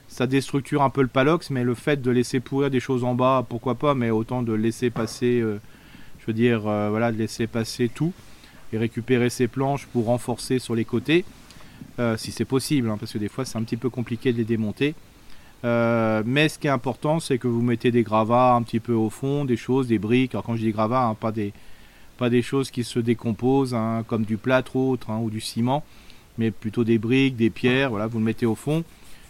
[0.08, 3.13] ça déstructure un peu le palox, mais le fait de laisser pourrir des choses en
[3.13, 5.60] bas, pourquoi pas, mais autant de laisser passer, euh,
[6.20, 8.13] je veux dire, voilà, de laisser passer tout
[8.74, 11.24] et récupérer ces planches pour renforcer sur les côtés,
[12.17, 14.43] si c'est possible, hein, parce que des fois c'est un petit peu compliqué de les
[14.43, 14.96] démonter.
[15.63, 19.10] Mais ce qui est important, c'est que vous mettez des gravats un petit peu au
[19.10, 20.36] fond, des choses, des briques.
[20.36, 21.54] Alors quand je dis gravats, hein, pas des,
[22.17, 25.39] pas des choses qui se décomposent, hein, comme du plâtre ou autre, hein, ou du
[25.39, 25.84] ciment,
[26.38, 28.84] mais plutôt des briques, des pierres, voilà, vous le mettez au fond,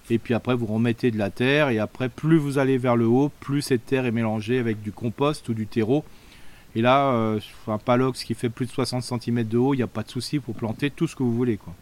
[0.10, 3.06] et puis après vous remettez de la terre, et après plus vous allez vers le
[3.06, 6.04] haut, plus cette terre est mélangée avec du compost ou du terreau.
[6.76, 9.84] Et là, euh, un palox qui fait plus de 60 cm de haut, il n'y
[9.84, 11.58] a pas de souci pour planter tout ce que vous voulez.
[11.58, 11.74] Quoi.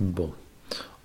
[0.00, 0.32] Bon,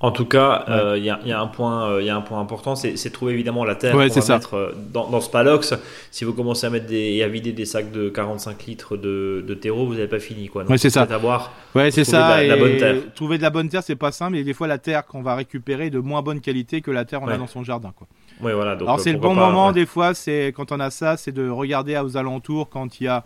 [0.01, 2.39] en tout cas, euh, il y, a un point, euh, il y a un point
[2.39, 5.75] important, c'est trouver évidemment la terre ouais, mettre euh, dans, ce palox.
[6.09, 9.45] Si vous commencez à mettre des, et à vider des sacs de 45 litres de,
[9.47, 10.63] de terreau, vous n'avez pas fini, quoi.
[10.63, 11.03] Donc, c'est ça.
[11.03, 12.41] Avoir, ouais, c'est ça.
[12.41, 12.95] De la, bonne terre.
[13.13, 14.37] Trouver de la bonne terre, c'est pas simple.
[14.37, 17.05] Et des fois, la terre qu'on va récupérer est de moins bonne qualité que la
[17.05, 18.07] terre qu'on a dans son jardin, quoi.
[18.41, 18.75] Ouais, voilà.
[18.75, 21.47] Donc, Alors c'est le bon moment des fois, c'est quand on a ça, c'est de
[21.47, 23.23] regarder aux alentours quand il y a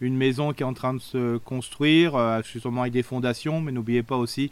[0.00, 4.02] une maison qui est en train de se construire, justement avec des fondations, mais n'oubliez
[4.02, 4.50] pas aussi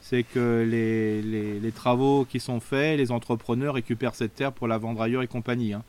[0.00, 5.00] c'est que les, travaux qui sont faits, les entrepreneurs récupèrent cette terre pour la vendre
[5.00, 5.72] ailleurs et compagnie.
[5.72, 5.82] Hein.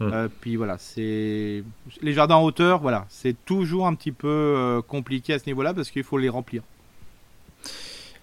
[0.00, 0.10] Hum.
[0.12, 1.62] Euh, puis voilà, c'est
[2.00, 5.74] les jardins en hauteur, voilà, c'est toujours un petit peu euh, compliqué à ce niveau-là
[5.74, 6.62] parce qu'il faut les remplir.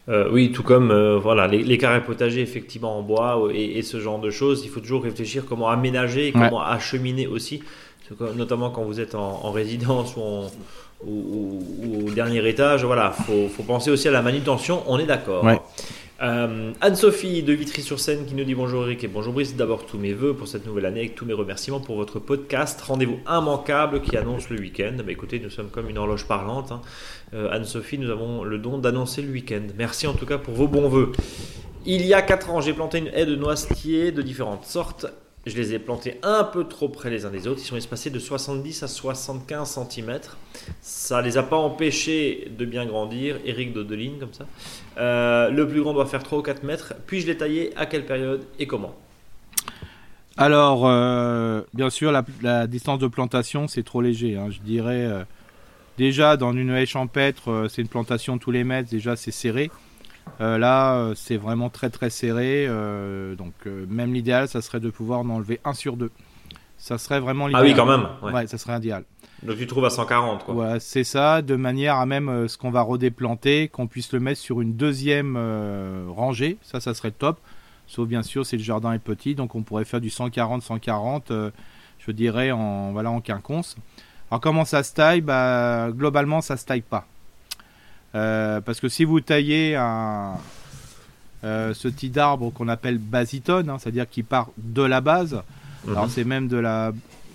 [0.10, 4.32] Euh, oui, tout comme voilà les, carrés potagers effectivement en bois et, ce genre de
[4.32, 7.62] choses, il faut toujours réfléchir comment aménager et comment acheminer aussi,
[8.36, 10.52] notamment quand vous êtes en résidence ou en,
[11.06, 11.60] ou,
[12.08, 12.84] au dernier étage.
[12.84, 14.84] Voilà, faut, faut penser aussi à la manutention.
[14.88, 15.46] On est d'accord.
[16.22, 19.56] Euh, Anne-Sophie de Vitry-sur-Seine qui nous dit bonjour Eric et bonjour Brice.
[19.56, 22.82] D'abord tous mes voeux pour cette nouvelle année avec tous mes remerciements pour votre podcast.
[22.82, 24.98] Rendez-vous immanquable qui annonce le week-end.
[24.98, 26.74] Bah, écoutez, nous sommes comme une horloge parlante.
[26.74, 26.82] Hein.
[27.34, 29.66] Euh, Anne-Sophie, nous avons le don d'annoncer le week-end.
[29.78, 31.14] Merci en tout cas pour vos bons voeux.
[31.86, 35.06] Il y a 4 ans, j'ai planté une haie de noisetiers de différentes sortes
[35.50, 37.60] je les ai plantés un peu trop près les uns des autres.
[37.62, 40.20] Ils sont espacés de 70 à 75 cm.
[40.82, 43.38] Ça les a pas empêchés de bien grandir.
[43.46, 44.46] Eric Dodeline, comme ça.
[44.98, 46.94] Euh, le plus grand doit faire 3 ou 4 mètres.
[47.08, 48.44] Puis je l'ai taillé à quelle période?
[48.60, 48.96] Et comment?
[50.38, 54.38] Alors, euh, bien sûr, la, distance de plantation, c'est trop léger.
[54.38, 54.50] Hein.
[54.52, 55.24] Je dirais, euh,
[55.98, 58.90] déjà, dans une haie champêtre, c'est une plantation tous les mètres.
[58.90, 59.70] Déjà, c'est serré.
[60.42, 62.66] Euh, là, euh, c'est vraiment très très serré.
[62.68, 66.12] Euh, donc, même l'idéal, ça serait de pouvoir en enlever un sur deux.
[66.78, 67.66] Ça serait vraiment l'idéal.
[67.66, 68.08] Ah oui, quand même.
[68.22, 69.04] Ouais, ça serait idéal.
[69.44, 70.54] Donc tu trouves à 140 quoi.
[70.54, 74.40] Ouais, c'est ça, de manière à même ce qu'on va redéplanter, qu'on puisse le mettre
[74.40, 75.38] sur une deuxième
[76.10, 76.58] rangée.
[76.62, 77.40] Ça, ça serait top.
[77.88, 81.52] Sauf bien sûr si le jardin est petit, donc on pourrait faire du 140-140,
[82.00, 83.78] je dirais en voilà en quinconce.
[84.30, 85.22] Alors comment ça se taille?
[85.22, 87.08] Bah, Globalement, ça se taille pas.
[88.16, 90.34] Euh, parce que si vous taillez un,
[91.44, 95.42] euh, ce type d'arbre qu'on appelle basitone, hein, c'est-à-dire qui part de la base,
[95.86, 95.92] mhm.
[95.92, 96.92] alors c'est même de la,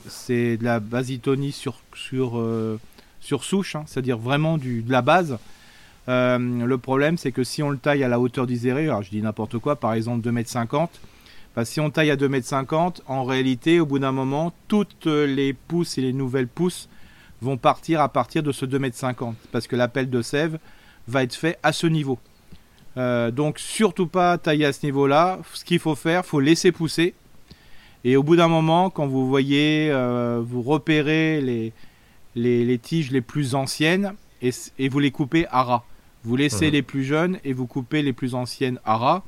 [0.08, 2.78] c'est de la basitonie sur, sur, euh,
[3.20, 5.38] sur souche, hein, c'est-à-dire vraiment du, de la base.
[6.08, 9.22] le problème, c'est que si on le taille à la hauteur d'iséré, alors je dis
[9.22, 10.88] n'importe quoi, par exemple 2,50 m,
[11.56, 15.52] bah, si on taille à 2,50 m, en réalité, au bout d'un moment, toutes les
[15.52, 16.88] pousses et les nouvelles pousses
[17.42, 20.58] vont partir à partir de ce 2,50 m parce que l'appel de sève
[21.08, 22.18] va être fait à ce niveau.
[22.96, 25.40] Euh, donc surtout pas tailler à ce niveau-là.
[25.52, 27.14] Ce qu'il faut faire, faut laisser pousser.
[28.04, 31.72] Et au bout d'un moment, quand vous voyez, euh, vous repérez les,
[32.34, 35.84] les, tiges les plus anciennes et, vous les coupez à ras.
[36.22, 39.22] Vous laissez les plus jeunes et vous coupez les plus anciennes à ras.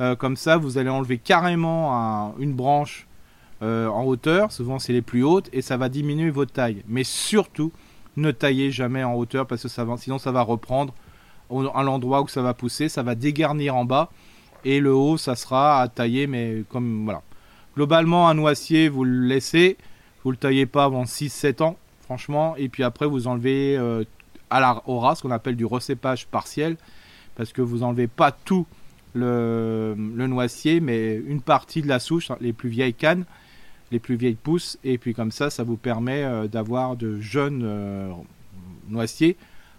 [0.00, 3.06] Euh, comme ça, vous allez enlever carrément une branche
[3.64, 6.82] euh, en hauteur, souvent c'est les plus hautes, et ça va diminuer votre taille.
[6.86, 7.72] Mais surtout,
[8.18, 10.92] ne taillez jamais en hauteur parce que ça va, sinon ça va reprendre
[11.74, 14.10] à l'endroit où ça va pousser, ça va dégarnir en bas,
[14.66, 17.22] et le haut, ça sera à tailler, mais comme voilà.
[17.74, 19.78] Globalement, un noisier, vous le laissez,
[20.24, 24.04] vous le taillez pas avant 6-7 ans, franchement, et puis après vous enlevez euh,
[24.50, 26.76] à la, au ras, ce qu'on appelle du recépage partiel,
[27.34, 28.66] parce que vous enlevez pas tout
[29.14, 33.24] le, le noisier, mais une partie de la souche, les plus vieilles cannes,
[33.90, 37.62] les plus vieilles pousses, et puis comme ça, ça vous permet euh, d'avoir de jeunes
[37.64, 38.10] euh,
[38.88, 39.36] noisiers.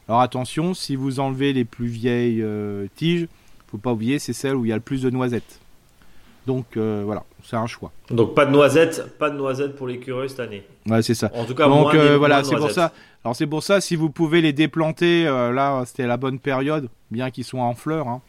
[0.07, 3.27] Alors attention, si vous enlevez les plus vieilles euh, tiges,
[3.67, 5.59] faut pas oublier, c'est celle où il y a le plus de noisettes.
[6.47, 7.91] Donc voilà, c'est un choix.
[8.11, 10.61] Donc pas de noisettes, pas de noisettes pour l'écureuil cette année.
[10.87, 11.31] Ouais, c'est ça.
[11.33, 12.91] En tout cas, Donc moins voilà, c'est pour ça.
[13.23, 17.31] Alors c'est pour ça, si vous pouvez les déplanter, là c'était la bonne période, bien
[17.31, 18.07] qu'ils soient en fleurs.
[18.07, 18.21] Hein.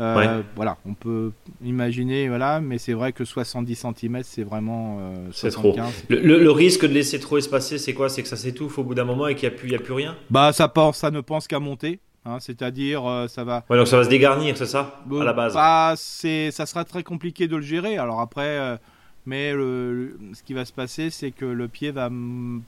[0.00, 1.32] Euh, voilà, on peut
[1.62, 5.76] imaginer, voilà, mais c'est vrai que 70 cm, c'est vraiment euh, c'est trop.
[6.08, 8.08] Le, risque de laisser trop espacer, c'est quoi?
[8.08, 9.92] C'est que ça s'étouffe au bout d'un moment et qu'il n'y a, plus, a plus
[9.92, 10.16] rien?
[10.30, 12.00] Bah, ça, pense, ça ne pense qu'à monter.
[12.24, 13.64] Hein, c'est-à-dire, euh, ça va.
[13.68, 15.54] Ouais, donc ça va se dégarnir, c'est ça À la base?
[15.54, 17.98] bah, c'est, Ça sera très compliqué de le gérer.
[17.98, 18.78] Alors après,
[19.26, 22.10] mais le, ce qui va se passer, c'est que le pied va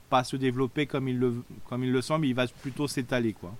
[0.09, 1.33] pas se développer comme il le,
[1.67, 3.53] comme il le semble, il va plutôt s'étaler, quoi.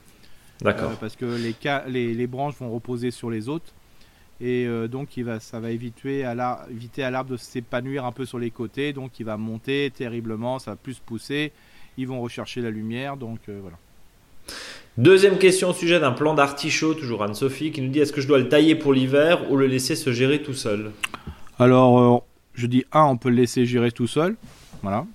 [0.61, 0.91] D'accord.
[0.91, 1.55] Euh, parce que les,
[1.87, 3.73] les, les, branches vont reposer sur les autres.
[4.41, 8.39] Et euh, donc, il va, ça va éviter à l'arbre de s'épanouir un peu sur
[8.39, 8.93] les côtés.
[8.93, 11.51] Donc, il va monter terriblement, ça va plus pousser.
[11.97, 13.17] Ils vont rechercher la lumière.
[13.17, 13.77] Donc, euh, voilà.
[14.97, 18.27] Deuxième question au sujet d'un plan d'artichaut, toujours Anne-Sophie, qui nous dit est-ce que je
[18.27, 20.91] dois le tailler pour l'hiver ou le laisser se gérer tout seul?
[21.57, 24.35] Alors, je dis un, on peut le laisser gérer tout seul.
[24.81, 25.05] Voilà.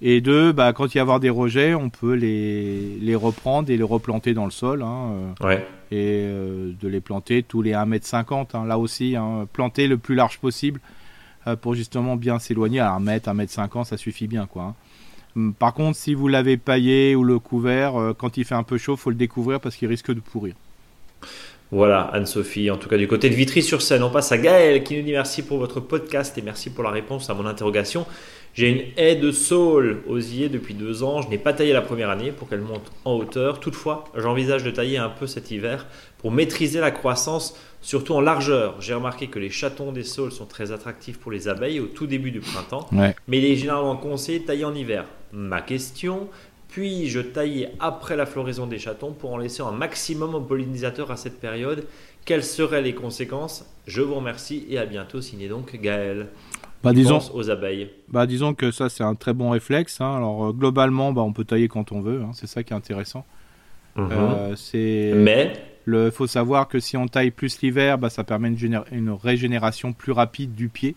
[0.00, 3.68] Et deux, bah, quand il y a avoir des rejets, on peut les, les reprendre
[3.70, 4.82] et les replanter dans le sol.
[4.82, 5.66] Hein, euh, ouais.
[5.90, 8.56] Et euh, de les planter tous les 1m50.
[8.56, 10.80] Hein, là aussi, hein, planter le plus large possible
[11.48, 12.78] euh, pour justement bien s'éloigner.
[12.78, 14.46] À 1 m 1m50, ça suffit bien.
[14.46, 14.62] quoi.
[14.62, 14.74] Hein.
[15.34, 18.78] Hum, par contre, si vous l'avez paillé ou le couvert, quand il fait un peu
[18.78, 20.54] chaud, faut le découvrir parce qu'il risque de pourrir.
[21.70, 22.70] Voilà, Anne-Sophie.
[22.70, 25.42] En tout cas, du côté de Vitry-sur-Seine, on passe à Gaël qui nous dit merci
[25.42, 28.06] pour votre podcast et merci pour la réponse à mon interrogation.
[28.54, 31.22] J'ai une haie de saule osier depuis deux ans.
[31.22, 33.60] Je n'ai pas taillé la première année pour qu'elle monte en hauteur.
[33.60, 35.86] Toutefois, j'envisage de tailler un peu cet hiver
[36.18, 38.80] pour maîtriser la croissance, surtout en largeur.
[38.80, 42.08] J'ai remarqué que les chatons des saules sont très attractifs pour les abeilles au tout
[42.08, 45.04] début du printemps, mais il est généralement conseillé de tailler en hiver.
[45.32, 46.28] Ma question,
[46.68, 51.16] puis-je tailler après la floraison des chatons pour en laisser un maximum aux pollinisateurs à
[51.16, 51.84] cette période?
[52.24, 53.64] Quelles seraient les conséquences?
[53.86, 55.22] Je vous remercie et à bientôt.
[55.22, 56.26] Signé donc Gaël.
[56.82, 57.90] Bah, disons, aux abeilles.
[58.08, 60.00] Bah, disons que ça c'est un très bon réflexe.
[60.00, 60.16] Hein.
[60.16, 62.22] Alors euh, globalement, bah, on peut tailler quand on veut.
[62.22, 62.30] Hein.
[62.34, 63.24] C'est ça qui est intéressant.
[63.96, 64.08] Mhm.
[64.12, 65.12] Euh, c'est.
[65.16, 65.52] Mais.
[65.90, 69.94] Il faut savoir que si on taille plus l'hiver, bah, ça permet une, une, régénération
[69.94, 70.94] plus rapide du pied.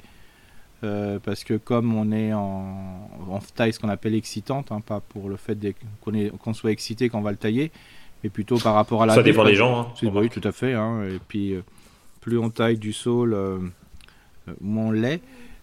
[0.84, 3.08] Euh, parce que comme on est en,
[3.56, 5.58] taille ce qu'on appelle excitante, hein, pas pour le fait
[6.02, 7.72] qu'on soit excité quand on va le tailler,
[8.22, 9.16] mais plutôt par rapport à la.
[9.16, 9.94] Ça dépend des gens.
[10.04, 10.74] Hein, oui, tout à fait.
[10.74, 11.56] Et puis
[12.20, 13.38] plus on taille du sol,
[14.60, 15.22] moins on l'est.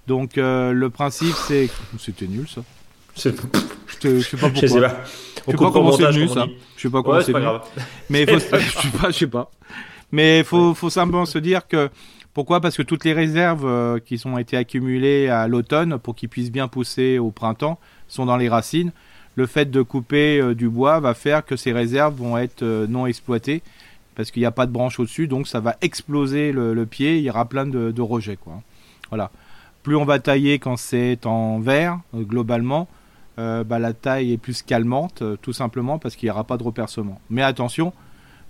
[0.09, 1.69] Donc le principe c'est.
[1.99, 2.63] C'était nul ça.
[3.17, 3.31] Je,
[4.03, 4.61] je sais pas pourquoi.
[4.61, 5.05] Je sais pas.
[5.47, 6.47] Je sais pas comment c'est venu ça.
[6.77, 7.47] Je sais pas comment c'est venu.
[8.11, 9.51] Mais faut, je sais pas, je sais pas.
[10.13, 11.91] Mais faut, faut simplement se dire que
[12.35, 12.61] pourquoi?
[12.61, 16.53] Parce que toutes les réserves euh, qui ont été accumulées à l'automne pour qu'ils puissent
[16.53, 18.93] bien pousser au printemps sont dans les racines.
[19.35, 22.87] Le fait de couper euh, du bois va faire que ces réserves vont être euh,
[22.87, 23.63] non exploitées
[24.15, 27.19] parce qu'il n'y a pas de branche au-dessus, donc ça va exploser le, pied.
[27.19, 28.63] Il y aura plein de, de rejets, quoi.
[29.11, 29.31] Voilà.
[29.83, 32.89] Plus on va tailler quand c'est en vert, globalement,
[33.37, 37.21] bah, la taille est plus calmante, tout simplement parce qu'il n'y aura pas de repercement.
[37.31, 37.93] Mais attention,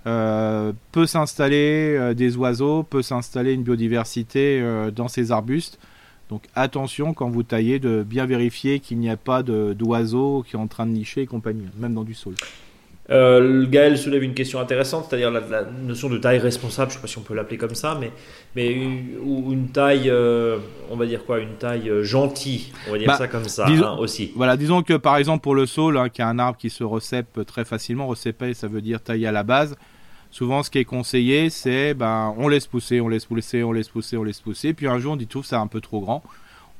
[0.07, 5.79] euh, peut s'installer euh, des oiseaux, peut s'installer une biodiversité euh, dans ces arbustes.
[6.31, 10.59] Donc attention quand vous taillez de bien vérifier qu'il n'y a pas d'oiseaux qui est
[10.59, 12.35] en train de nicher et compagnie, même dans du sol.
[13.11, 17.03] Euh, Gaël soulève une question intéressante, c'est-à-dire la, notion de taille responsable, je ne sais
[17.03, 18.12] pas si on peut l'appeler comme ça, mais,
[18.55, 20.12] mais une, ou une taille,
[20.90, 23.97] on va dire quoi, une taille gentille, on va dire bah, ça comme ça hein,
[23.99, 24.33] aussi.
[24.37, 26.85] Voilà, disons que par exemple pour le saule, hein, qui est un arbre qui se
[26.85, 29.75] recèpe très facilement, recéper ça veut dire tailler à la base,
[30.31, 33.88] souvent ce qui est conseillé, c'est ben, on laisse pousser, on laisse pousser, on laisse
[33.88, 34.75] pousser, on laisse pousser.
[34.75, 36.23] Puis un jour, on dit tout, c'est un peu trop grand.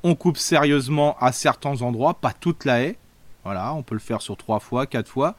[0.03, 2.97] On coupe sérieusement à certains endroits, pas toute la haie.
[3.45, 5.35] Voilà, on peut le faire sur trois fois, quatre fois.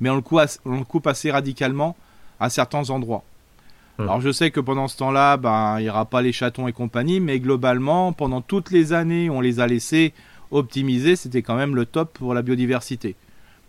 [0.00, 1.96] Mais on le coupe, on coupe assez radicalement
[2.40, 3.24] à certains endroits.
[3.98, 4.06] Hum.
[4.06, 6.72] Alors je sais que pendant ce temps-là, ben, il n'y aura pas les chatons et
[6.72, 10.12] compagnie, mais globalement, pendant toutes les années, on les a laissés
[10.50, 13.16] optimiser, c'était quand même le top pour la biodiversité.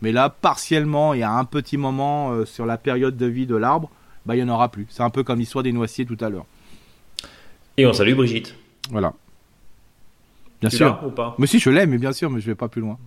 [0.02, 3.46] Mais là, partiellement, il y a un petit moment euh, sur la période de vie
[3.46, 3.90] de l'arbre,
[4.26, 4.86] bah, il n'y en aura plus.
[4.90, 6.46] C'est un peu comme l'histoire des noisiers tout à l'heure.
[7.78, 8.56] Et on salue Brigitte.
[8.92, 9.14] Voilà.
[10.62, 11.00] Bien sûr.
[11.06, 11.36] ou pas?
[11.38, 12.98] Mais si, je l'aime, mais bien sûr, mais je vais pas plus loin.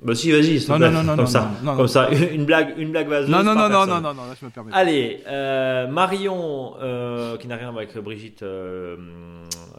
[0.00, 2.92] Bah si, vas-y, non, non, non, non, comme ça, non, comme ça, une blague, une
[2.92, 3.28] blague vaseuse.
[3.28, 4.70] Non, non, non, non, non, non, non, je me permets.
[4.72, 8.96] Allez, euh, Marion, euh, qui n'a rien avec Brigitte euh,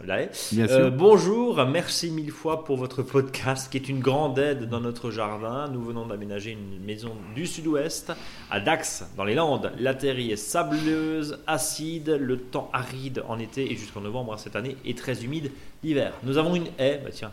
[0.05, 0.29] Lahaye.
[0.51, 0.91] Bien sûr.
[0.91, 5.69] bonjour, merci mille fois pour votre podcast, qui est une grande aide dans notre jardin.
[5.71, 8.11] Nous venons d'aménager une maison du Sud-Ouest
[8.51, 9.71] à Dax, dans les Landes.
[9.79, 14.75] La terre est sableuse, acide, le temps aride en été et jusqu'en novembre cette année
[14.83, 15.49] et très humide
[15.81, 16.11] l'hiver.
[16.23, 17.31] Nous avons une haie, bah tiens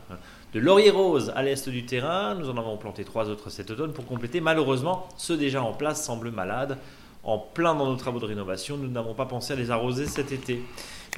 [0.53, 2.35] de laurier rose à l'est du terrain.
[2.35, 4.41] Nous en avons planté trois autres cet automne pour compléter.
[4.41, 6.79] Malheureusement, ceux déjà en place semblent malades.
[7.25, 10.31] En plein dans nos travaux de rénovation, nous n'avons pas pensé à les arroser cet
[10.31, 10.63] été.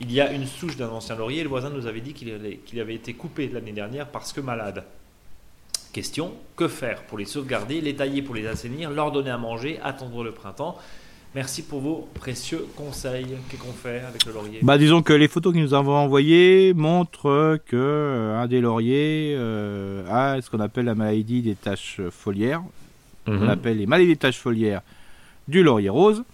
[0.01, 1.43] Il y a une souche d'un ancien laurier.
[1.43, 2.31] Le voisin nous avait dit qu'il
[2.81, 4.85] avait, été coupé l'année dernière parce que malade.
[5.93, 9.81] Question que faire pour les sauvegarder, les tailler pour les assainir, leur donner à manger,
[9.83, 10.79] attendre le printemps?
[11.35, 13.27] Merci pour vos précieux conseils.
[13.49, 16.73] Qu'est-ce qu'on fait avec le laurier Bah, disons que les photos qu'ils nous avons envoyées
[16.75, 22.01] montrent que euh, un des lauriers euh, a ce qu'on appelle la maladie des taches
[22.11, 22.63] foliaires.
[23.27, 23.49] On Mhm.
[23.51, 24.81] appelle les maladies des taches foliaires
[25.49, 26.25] du laurier rose.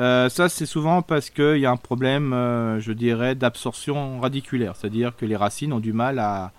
[0.00, 4.74] Euh, ça, c'est souvent parce qu'il y a un problème, euh, je dirais, d'absorption radiculaire.
[4.74, 6.50] C'est-à-dire que les racines ont du mal à,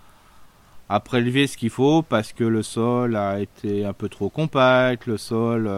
[0.88, 5.08] à prélever ce qu'il faut parce que le sol a été un peu trop compact,
[5.08, 5.70] le sol,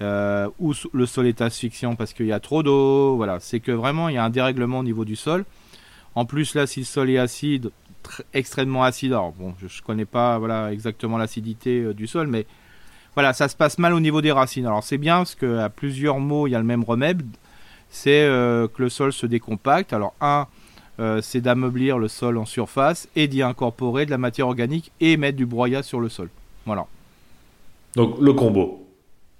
[0.00, 3.16] euh, ou le sol est asphyxiant parce qu'il y a trop d'eau.
[3.16, 5.44] Voilà, c'est que vraiment il y a un dérèglement au niveau du sol.
[6.14, 7.70] En plus, là, si le sol est acide,
[8.04, 12.26] tr- extrêmement acide, alors bon, je ne connais pas voilà, exactement l'acidité euh, du sol,
[12.26, 12.46] mais
[13.14, 14.66] voilà, ça se passe mal au niveau des racines.
[14.66, 17.22] Alors c'est bien parce qu'à plusieurs mots, il y a le même remède,
[17.90, 19.92] c'est euh, que le sol se décompacte.
[19.92, 20.46] Alors un,
[21.00, 25.16] euh, c'est d'ameublir le sol en surface et d'y incorporer de la matière organique et
[25.16, 26.30] mettre du broyat sur le sol.
[26.66, 26.86] Voilà.
[27.94, 28.87] Donc le combo.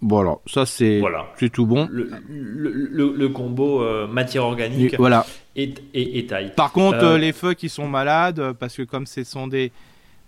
[0.00, 1.26] Voilà, ça c'est Voilà.
[1.52, 1.88] tout bon.
[1.90, 5.26] Le, le- le- le combo euh, matière organique Et voilà.
[5.56, 6.52] et, et- et taille.
[6.54, 9.72] Par contre, Euh, euh, les feuilles qui sont malades, parce que comme ce sont des,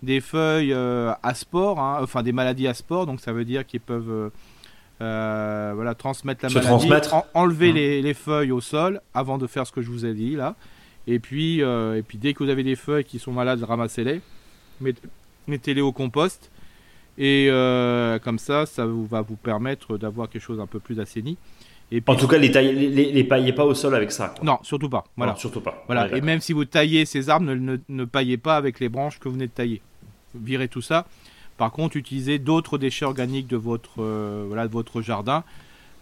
[0.03, 3.65] des feuilles euh, à sport, hein, enfin des maladies à sport, donc ça veut dire
[3.65, 4.29] qu'ils peuvent
[4.99, 7.13] voilà, transmettre la Se maladie, transmettre.
[7.15, 7.75] en- enlever Mhm.
[7.75, 10.55] les, les feuilles au sol avant de faire ce que je vous ai dit là.
[11.07, 14.21] Et puis, et puis dès que vous avez des feuilles qui sont malades, ramassez-les,
[14.81, 14.93] Met-
[15.47, 16.50] mettez-les au compost.
[17.23, 20.99] Et euh, comme ça, ça vous, va vous permettre d'avoir quelque chose un peu plus
[20.99, 21.37] assaini.
[21.91, 24.29] Et puis, En tout cas, les, taille- les, paillez pas au sol avec ça.
[24.29, 24.43] quoi.
[24.43, 25.03] non, surtout pas.
[25.17, 25.33] Voilà.
[25.33, 25.83] Non, surtout pas.
[25.85, 28.79] Voilà, Ouais, et même si vous taillez ces arbres, ne, ne, ne paillez pas avec
[28.79, 29.81] les branches que vous venez de tailler.
[30.33, 31.05] Virez tout ça.
[31.57, 35.43] Par contre, utilisez d'autres déchets organiques de votre, euh, voilà, de votre jardin.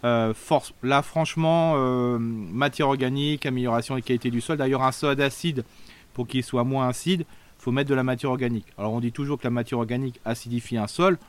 [0.05, 4.55] Euh, force, là, franchement, euh, matière organique, amélioration des qualités du sol.
[4.57, 5.65] D'ailleurs, un sol d'acide,
[6.13, 7.25] pour qu'il soit moins acide,
[7.69, 8.65] faut mettre de la matière organique.
[8.79, 11.19] Alors, on dit toujours que la matière organique acidifie un sol.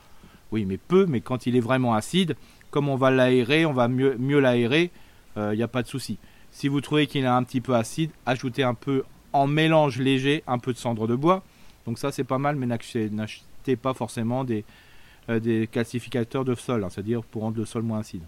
[0.51, 2.35] Oui, mais peu, mais quand il est vraiment acide,
[2.71, 4.89] comme on va l'aérer, on va mieux, mieux l'aérer,
[5.37, 6.17] il n'y a pas de souci.
[6.49, 10.43] Si vous trouvez qu'il est un petit peu acide, ajoutez un peu en mélange léger
[10.47, 11.43] un peu de cendre de bois.
[11.85, 14.65] Donc ça c'est pas mal, mais n'achetez pas forcément des,
[15.29, 18.23] euh, des calcificateurs de sol, hein, c'est-à-dire pour rendre le sol moins acide.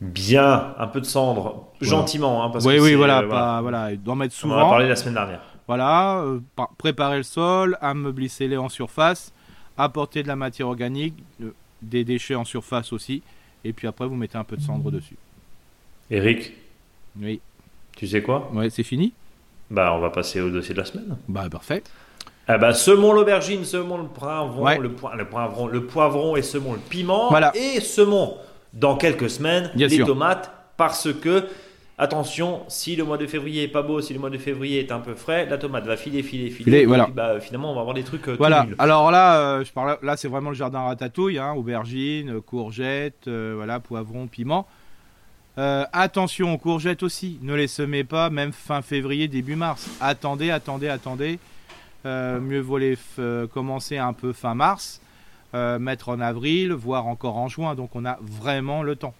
[0.00, 2.42] Bien, un peu de cendre, gentiment.
[2.44, 4.70] Hein, parce oui, que oui, voilà, euh, pas, voilà, d'en mettre On en a souvent.
[4.70, 5.40] parlé la semaine dernière.
[5.74, 9.32] Voilà, euh, par- préparez le sol, ameublissez-les en surface,
[9.78, 13.22] apportez de la matière organique, euh, des déchets en surface aussi,
[13.62, 15.14] et puis après vous mettez un peu de cendre dessus.
[16.10, 16.54] Eric,
[17.22, 17.40] Oui,
[17.96, 18.50] tu sais quoi?
[18.52, 19.12] Ouais, c'est fini?
[19.70, 21.16] Bah, on va passer au dossier de la semaine.
[21.28, 21.84] Bah parfait.
[22.48, 24.76] Ah bah, semons l'aubergine, semons le poivron, Ouais.
[24.76, 27.28] le, poi- le poivron, le poivron et semons le piment.
[27.30, 27.52] Voilà.
[27.56, 28.38] Et semons
[28.72, 30.06] dans quelques semaines Bien les sûr.
[30.08, 31.46] tomates parce que
[32.00, 34.90] attention, si le mois de février est pas beau, si le mois de février est
[34.90, 36.64] un peu frais, la tomate va filer, filer, filer.
[36.64, 37.04] Filer, et voilà.
[37.04, 38.64] puis, bah, finalement, on va avoir des trucs euh, Voilà.
[38.64, 38.74] nuls.
[38.78, 43.28] Alors là, euh, je parle, là c'est vraiment le jardin ratatouille, hein, aubergines, euh, courgettes,
[43.28, 44.66] euh, voilà, poivrons, piments.
[45.58, 47.38] Euh, attention aux courgettes aussi.
[47.42, 49.90] Ne les semez pas, même fin février, début mars.
[50.00, 51.38] Attendez, attendez, attendez.
[52.04, 52.96] Mieux vaut les
[53.52, 55.02] commencer un peu fin mars,
[55.52, 57.74] mettre en avril, voire encore en juin.
[57.74, 59.12] Donc on a vraiment le temps.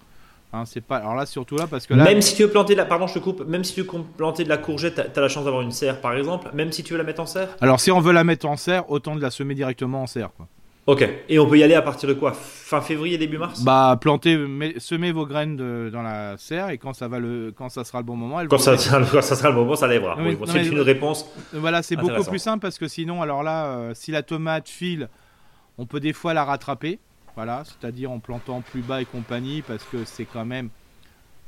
[0.53, 0.96] Hein, c'est pas.
[0.96, 2.03] Alors là, surtout là, parce que là.
[2.05, 3.46] Même si tu veux planter de la, pardon, je te coupe.
[3.46, 3.86] Même si tu veux
[4.16, 6.51] planter de la courgette, t'as as la chance d'avoir une serre, par exemple.
[6.55, 7.51] Même si tu veux la mettre en serre.
[7.61, 10.30] Alors si on veut la mettre en serre, autant de la semer directement en serre.
[10.36, 10.48] Quoi.
[10.86, 11.09] Ok.
[11.28, 12.32] Et on peut y aller à partir de quoi?
[12.32, 13.62] Fin février, début mars?
[13.62, 17.53] Bah, plantez, met- semez vos graines de- dans la serre et quand ça va le,
[17.57, 18.72] quand ça sera le bon moment, elles Quand ça,
[19.12, 20.16] quand ça sera le moment, ça lèvera.
[20.18, 21.26] Oui, bon, c'est une réponse.
[21.53, 25.09] Voilà, c'est beaucoup plus simple parce que sinon, alors là, euh, si la tomate file,
[25.78, 26.98] on peut des fois la rattraper.
[27.37, 30.68] Voilà, c'est-à-dire en plantant plus bas et compagnie parce que c'est quand même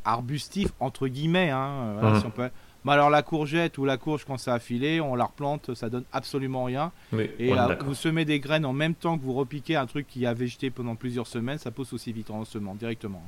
[0.05, 1.51] arbustif entre guillemets.
[1.51, 2.21] Hein, voilà, Mhm.
[2.21, 2.51] si on peut-
[2.85, 5.89] Mais alors la courgette ou la courge quand ça a filé, on la replante, ça
[5.89, 6.91] donne absolument rien.
[7.13, 10.09] Oui, Et là, vous semez des graines en même temps que vous repiquez un truc
[10.09, 13.23] qui a végété pendant plusieurs semaines, ça pousse aussi vite en semant directement.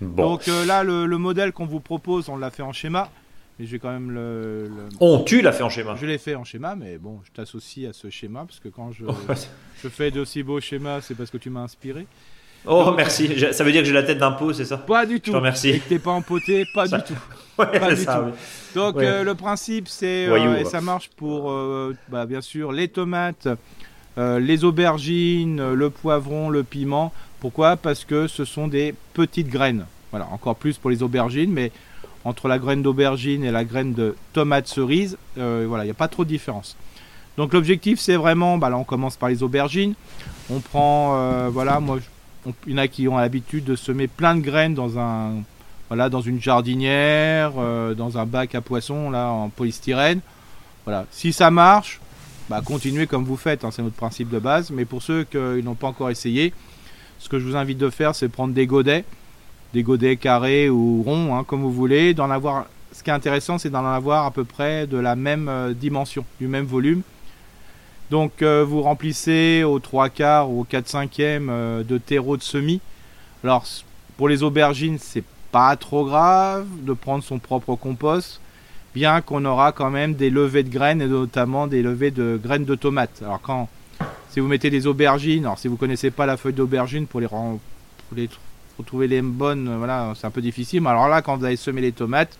[0.00, 0.30] Bon.
[0.32, 3.08] Donc euh, là, le, le modèle qu'on vous propose, on l'a fait en schéma.
[3.58, 4.62] Mais je vais quand même le.
[4.64, 5.94] le- On, tu l'as fait en schéma.
[6.00, 8.92] Je l'ai fait en schéma, mais bon, je t'associe à ce schéma parce que quand
[8.92, 9.14] je, Oh,
[9.82, 12.06] je fais d'aussi beaux schémas, c'est parce que tu m'as inspiré.
[12.64, 13.28] Oh, merci.
[13.36, 14.78] J'ai- Ça veut dire que j'ai la tête d'un pot, c'est ça?
[14.78, 15.32] Pas du tout.
[15.32, 15.70] te remercie.
[15.70, 17.18] Et que t'es pas empoté, pas Ça- du tout.
[17.58, 18.26] Ouais, Pas du ça, tout.
[18.28, 18.32] oui.
[18.74, 19.04] Donc Ouais.
[19.06, 23.46] euh, le principe, c'est euh, et ça marche pour, euh, bah, bien sûr, les tomates,
[24.16, 27.12] euh, les aubergines, le poivron, le piment.
[27.40, 27.76] Pourquoi?
[27.76, 29.84] Parce que ce sont des petites graines.
[30.12, 31.72] Voilà, encore plus pour les aubergines, mais
[32.24, 35.94] entre la graine d'aubergine et la graine de tomate cerise, euh, voilà, il n'y a
[35.94, 36.76] pas trop de différence.
[37.36, 39.94] Donc l'objectif, c'est vraiment, bah, là on commence par les aubergines.
[40.50, 41.98] On prend, euh, voilà, moi,
[42.66, 45.42] il y en a qui ont l'habitude de semer plein de graines dans un,
[45.88, 50.20] voilà, dans une jardinière, euh, dans un bac à poissons là en polystyrène.
[50.84, 52.00] Voilà, si ça marche,
[52.50, 54.70] bah, continuez comme vous faites, hein, c'est notre principe de base.
[54.70, 56.52] Mais pour ceux qui n'ont pas encore essayé,
[57.18, 59.04] ce que je vous invite de faire, c'est prendre des godets,
[59.72, 62.14] des godets carrés ou ronds, hein, comme vous voulez.
[62.14, 62.66] D'en avoir.
[62.92, 66.26] Ce qui est intéressant, c'est d'en avoir à peu près de la même euh, dimension,
[66.38, 67.02] du même volume.
[68.10, 72.42] Donc euh, vous remplissez au 3 quarts ou au 4 cinquièmes euh, de terreau de
[72.42, 72.82] semis.
[73.42, 73.64] Alors
[74.18, 78.40] pour les aubergines, c'est pas trop grave de prendre son propre compost,
[78.94, 82.66] bien qu'on aura quand même des levées de graines et notamment des levées de graines
[82.66, 83.22] de tomates.
[83.22, 83.70] Alors quand
[84.28, 87.28] si vous mettez des aubergines, alors si vous connaissez pas la feuille d'aubergine pour les,
[87.28, 87.58] pour
[88.14, 88.28] les
[88.78, 90.80] retrouver les bonnes, voilà, c'est un peu difficile.
[90.80, 92.38] Mais alors là, quand vous allez semer les tomates,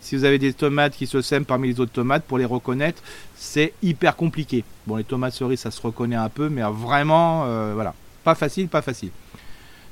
[0.00, 3.02] si vous avez des tomates qui se sèment parmi les autres tomates, pour les reconnaître,
[3.34, 4.64] c'est hyper compliqué.
[4.86, 7.94] Bon, les tomates cerises, ça se reconnaît un peu, mais vraiment, euh, voilà,
[8.24, 9.10] pas facile, pas facile.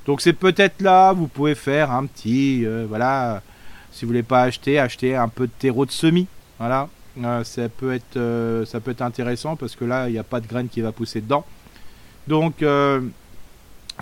[0.05, 3.41] Donc c'est peut-être là, vous pouvez faire un petit, euh, voilà,
[3.91, 6.87] si vous voulez pas acheter, acheter un peu de terreau de semis, voilà,
[7.21, 10.39] euh, ça peut être, ça peut être intéressant parce que là, il n'y a pas
[10.39, 11.45] de graines qui va pousser dedans.
[12.27, 12.63] Donc,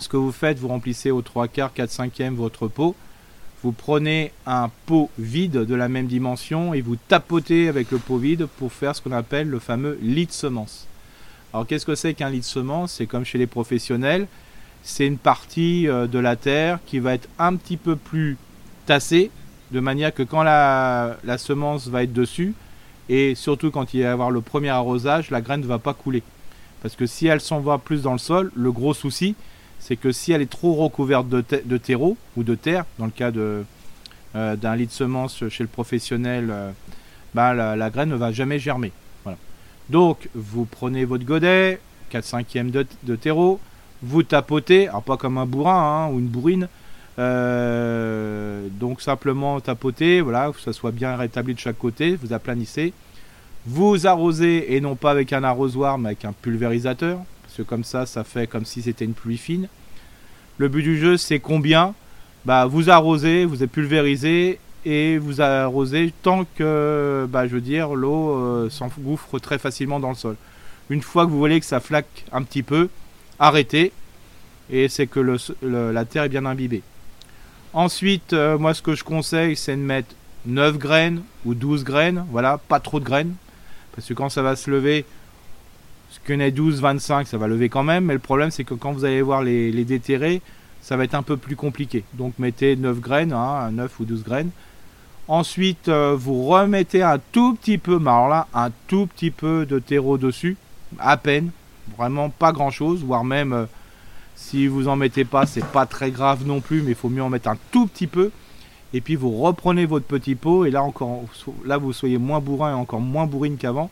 [0.02, 2.96] ce que vous faites, vous remplissez au 3 quarts, 4 cinquièmes votre pot
[3.66, 8.18] vous prenez un pot vide de la même dimension et vous tapotez avec le pot
[8.18, 10.86] vide pour faire ce qu'on appelle le fameux lit de semence.
[11.52, 14.28] Alors qu'est-ce que c'est qu'un lit de semence C'est comme chez les professionnels,
[14.84, 18.38] c'est une partie euh, de la terre qui va être un petit peu plus
[18.86, 19.32] tassée,
[19.72, 22.54] de manière que quand la, la semence va être dessus,
[23.10, 25.96] et surtout quand il va y avoir le premier arrosage, la graine ne va pas
[25.96, 26.22] couler.
[26.84, 29.34] Parce que si elle s'en va plus dans le sol, le gros souci,
[29.86, 33.32] c'est que si elle est trop recouverte de, terreau ou de terre, dans le cas
[33.36, 33.64] euh,
[34.56, 36.72] d'un lit de semence chez le professionnel, euh,
[37.36, 38.92] bah, la, graine ne va jamais germer.
[39.92, 41.80] Donc, vous prenez votre godet,
[42.10, 43.60] 4 5 de, de terreau,
[44.02, 46.68] vous tapotez, alors pas comme un bourrin hein, ou une bourrine,
[47.20, 52.92] euh, donc simplement tapoter, voilà, que ça soit bien rétabli de chaque côté, vous aplanissez,
[53.68, 57.20] vous arrosez et non pas avec un arrosoir mais avec un pulvérisateur,
[57.64, 59.68] comme ça, ça fait comme si c'était une pluie fine.
[60.58, 61.94] Le but du jeu, c'est combien?
[62.46, 68.70] Bah, Vous arrosez, vous pulvérisez et vous arrosez tant que, bah, je veux l'eau euh,
[68.70, 70.36] s'engouffre très facilement dans le sol.
[70.90, 72.90] Une fois que vous voyez que ça flaque un petit peu,
[73.40, 73.92] arrêtez
[74.70, 75.20] et c'est que
[75.62, 76.84] la terre est bien imbibée.
[77.74, 82.26] Ensuite, euh, moi ce que je conseille, c'est de mettre 9 graines ou 12 graines,
[82.30, 83.34] voilà, pas trop de graines,
[83.96, 85.06] parce que quand ça va se lever,
[86.26, 89.06] que 12, 25, ça va lever quand même, mais le problème c'est que quand vous
[89.06, 90.42] allez voir les, les déterrés,
[90.82, 92.04] ça va être un peu plus compliqué.
[92.14, 94.52] Donc mettez 9 graines, hein, 9 ou 12 graines.
[95.28, 99.80] Ensuite, euh, vous remettez un tout petit peu, alors là, un tout petit peu de
[99.80, 100.56] terreau dessus,
[101.00, 101.50] à peine,
[101.98, 103.66] vraiment pas grand chose, voire même euh,
[104.36, 107.24] si vous en mettez pas, c'est pas très grave non plus, mais il faut mieux
[107.24, 108.32] en mettre un tout petit peu.
[108.94, 111.24] Et puis vous reprenez votre petit pot, et là encore,
[111.66, 113.90] là vous soyez moins bourrin et encore moins bourrine qu'avant.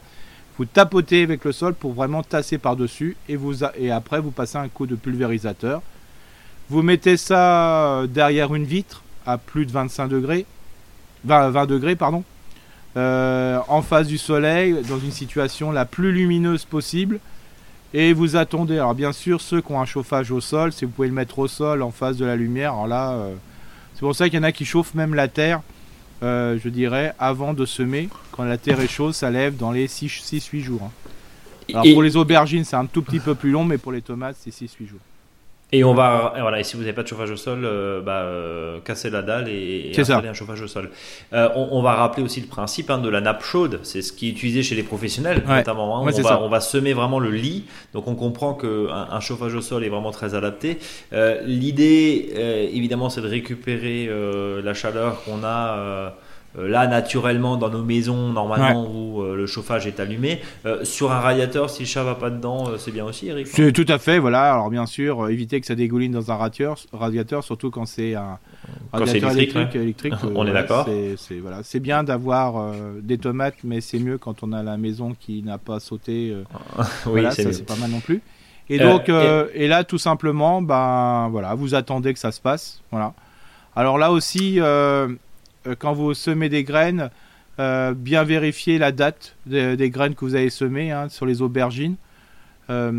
[0.57, 4.85] Vous tapotez avec le sol pour vraiment tasser par-dessus et, après vous passez un coup
[4.85, 5.81] de pulvérisateur.
[6.69, 10.45] Vous mettez ça euh, derrière une vitre à plus de 25 degrés,
[11.25, 12.23] 20, degrés pardon,
[12.97, 17.19] euh, en face du soleil, dans une situation la plus lumineuse possible.
[17.95, 18.75] Et vous attendez.
[18.75, 21.39] Alors bien sûr, ceux qui ont un chauffage au sol, si vous pouvez le mettre
[21.39, 23.33] au sol en face de la lumière, alors là, euh,
[23.93, 25.61] c'est pour ça qu'il y en a qui chauffent même la terre
[26.23, 28.09] euh, je dirais, avant de semer.
[28.31, 30.81] Quand la terre est chaude, ça lève dans les 6-8 jours.
[30.83, 30.91] Hein.
[31.69, 34.37] Alors pour les aubergines, c'est un tout petit peu plus long, mais pour les tomates,
[34.39, 34.99] c'est 6-8 jours.
[35.73, 38.21] Et on va, voilà, et si vous n'avez pas de chauffage au sol, euh, bah,
[38.21, 40.91] euh, casser la dalle et, installer un chauffage au sol.
[41.31, 43.79] on, va rappeler aussi le principe hein, de la nappe chaude.
[43.81, 45.97] C'est ce qui est utilisé chez les professionnels, notamment.
[45.97, 46.01] Hein.
[46.05, 47.65] on, va, on, va, semer vraiment le lit.
[47.93, 50.77] Donc on comprend qu'un un chauffage au sol est vraiment très adapté.
[51.43, 54.07] L'idée, évidemment, c'est de récupérer
[54.63, 56.09] la chaleur qu'on a euh,
[56.55, 60.41] là, naturellement, dans nos maisons, normalement, où euh, le chauffage est allumé.
[60.65, 63.71] Euh, sur un radiateur, si le chat va pas dedans, c'est bien aussi, Eric C'est
[63.71, 64.53] tout à fait, voilà.
[64.53, 68.37] Alors, bien sûr, éviter que ça dégouline dans un radiateur, radiateur surtout quand c'est un
[68.91, 69.75] radiateur électrique.
[69.75, 70.87] électrique, on est d'accord.
[71.17, 71.61] C'est voilà.
[71.81, 75.79] bien d'avoir des tomates, mais c'est mieux quand on a la maison qui n'a pas
[75.79, 76.35] sauté.
[76.77, 78.21] oui, voilà, c'est pas mal non plus.
[78.69, 79.67] Et donc, et...
[79.67, 83.13] là, tout simplement, ben voilà, vous attendez que ça se passe, voilà.
[83.75, 85.07] Alors là aussi, euh,
[85.79, 87.09] quand vous semez des graines,
[87.59, 91.97] euh, bien vérifier la date des, graines que vous avez semées hein, sur les aubergines.
[92.71, 92.91] Euh,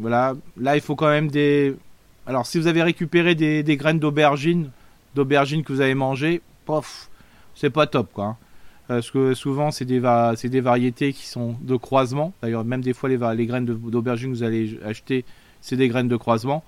[0.00, 1.74] voilà, là il faut quand même des.
[2.26, 4.70] Alors si vous avez récupéré des, graines d'aubergines,
[5.14, 7.08] d'aubergines que vous avez mangées, pof,
[7.54, 8.24] c'est pas top quoi.
[8.24, 8.36] Hein.
[8.88, 12.34] Parce que souvent c'est des, variétés qui sont de croisement.
[12.42, 15.24] D'ailleurs même des fois les, les graines d'aubergines que vous allez acheter,
[15.62, 16.62] c'est des graines de croisement.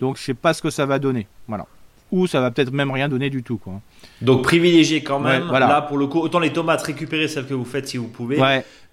[0.00, 1.26] Donc je sais pas ce que ça va donner.
[1.48, 1.66] Voilà.
[2.10, 3.56] ou ça va peut-être même rien donner du tout.
[3.56, 3.80] Quoi.
[4.22, 7.64] Donc privilégiez quand même, là pour le coup, autant les tomates, récupérez celles que vous
[7.64, 8.40] faites si vous pouvez.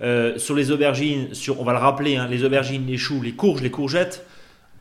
[0.02, 3.34] Euh, sur les aubergines, sur, on va le rappeler, hein, les aubergines, les choux, les
[3.34, 4.26] courges, les courgettes,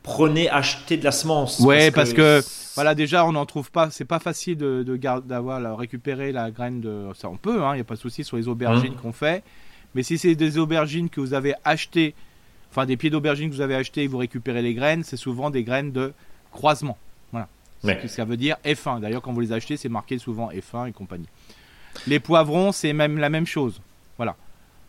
[0.01, 1.59] prenez, achetez de la semence.
[1.59, 2.41] Ouais, parce, que,
[2.75, 4.83] voilà, déjà on n'en trouve pas, c'est pas facile de,
[5.25, 7.07] d'avoir récupérer la graine de.
[7.15, 9.01] Ça on peut, il hein, n'y a pas de souci sur les aubergines mmh.
[9.01, 9.43] qu'on fait.
[9.93, 12.13] Mais si c'est des aubergines que vous avez achetées,
[12.71, 15.49] enfin des pieds d'aubergines que vous avez achetés et vous récupérez les graines, c'est souvent
[15.49, 16.13] des graines de
[16.51, 16.97] croisement.
[17.83, 18.07] Ouais.
[18.07, 18.99] Ça veut dire F1.
[18.99, 21.27] D'ailleurs, quand vous les achetez, c'est marqué souvent F1 et compagnie.
[22.07, 23.81] Les poivrons, c'est même la même chose.
[24.17, 24.35] Voilà.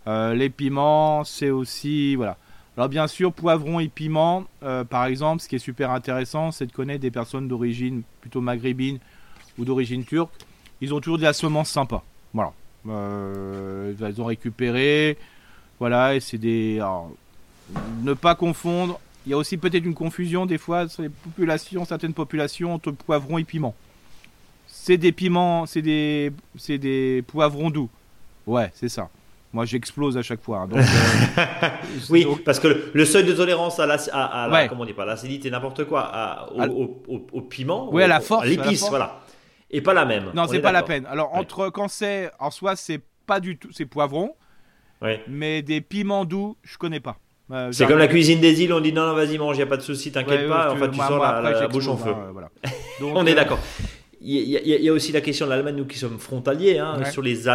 [0.07, 2.17] Euh, les piments, c'est aussi.
[2.17, 2.37] Voilà.
[2.77, 6.67] Alors, bien sûr, poivrons et piments, euh, par exemple, ce qui est super intéressant, c'est
[6.67, 8.99] de connaître des personnes d'origine plutôt maghrébine
[9.59, 10.33] ou d'origine turque.
[10.81, 12.03] Ils ont toujours de la semence sympa.
[12.33, 12.53] Voilà.
[12.89, 15.19] Euh, ils ont récupéré.
[15.79, 16.83] Voilà, et c'est des.
[18.03, 21.85] ne pas confondre il y a aussi peut-être une confusion des fois sur les populations,
[21.85, 23.75] certaines populations entre poivrons et piments.
[24.67, 27.91] C'est des piments, c'est des, c'est des poivrons doux.
[28.47, 29.11] Ouais, c'est ça.
[29.53, 30.61] Moi, j'explose à chaque fois.
[30.61, 30.69] Hein.
[31.41, 35.05] Euh, oui, parce que le, seuil de tolérance à, la, à, comment on dit pas,
[35.05, 37.03] l'acidité, n'importe quoi, à, au,
[37.33, 39.21] au, piment, oui, à la force, l'épice, voilà,
[39.71, 40.31] et pas la même.
[40.35, 41.07] Non, c'est pas la peine.
[41.07, 44.35] Alors entre quand c'est en soi, c'est pas du tout, c'est poivrons.
[45.29, 47.17] Mais des piments doux, je connais pas.
[47.51, 49.65] Bah, c'est comme la cuisine des îles, on dit non, non vas-y, mange, il n'y
[49.65, 50.73] a pas de souci, t'inquiète pas.
[50.73, 52.11] en fait, tu sors la, bouche en feu.
[52.11, 52.49] Hein,
[53.03, 53.59] on est euh, d'accord.
[54.23, 57.47] Il y, a aussi la question de l'Allemagne, nous qui sommes frontaliers, hein, sur les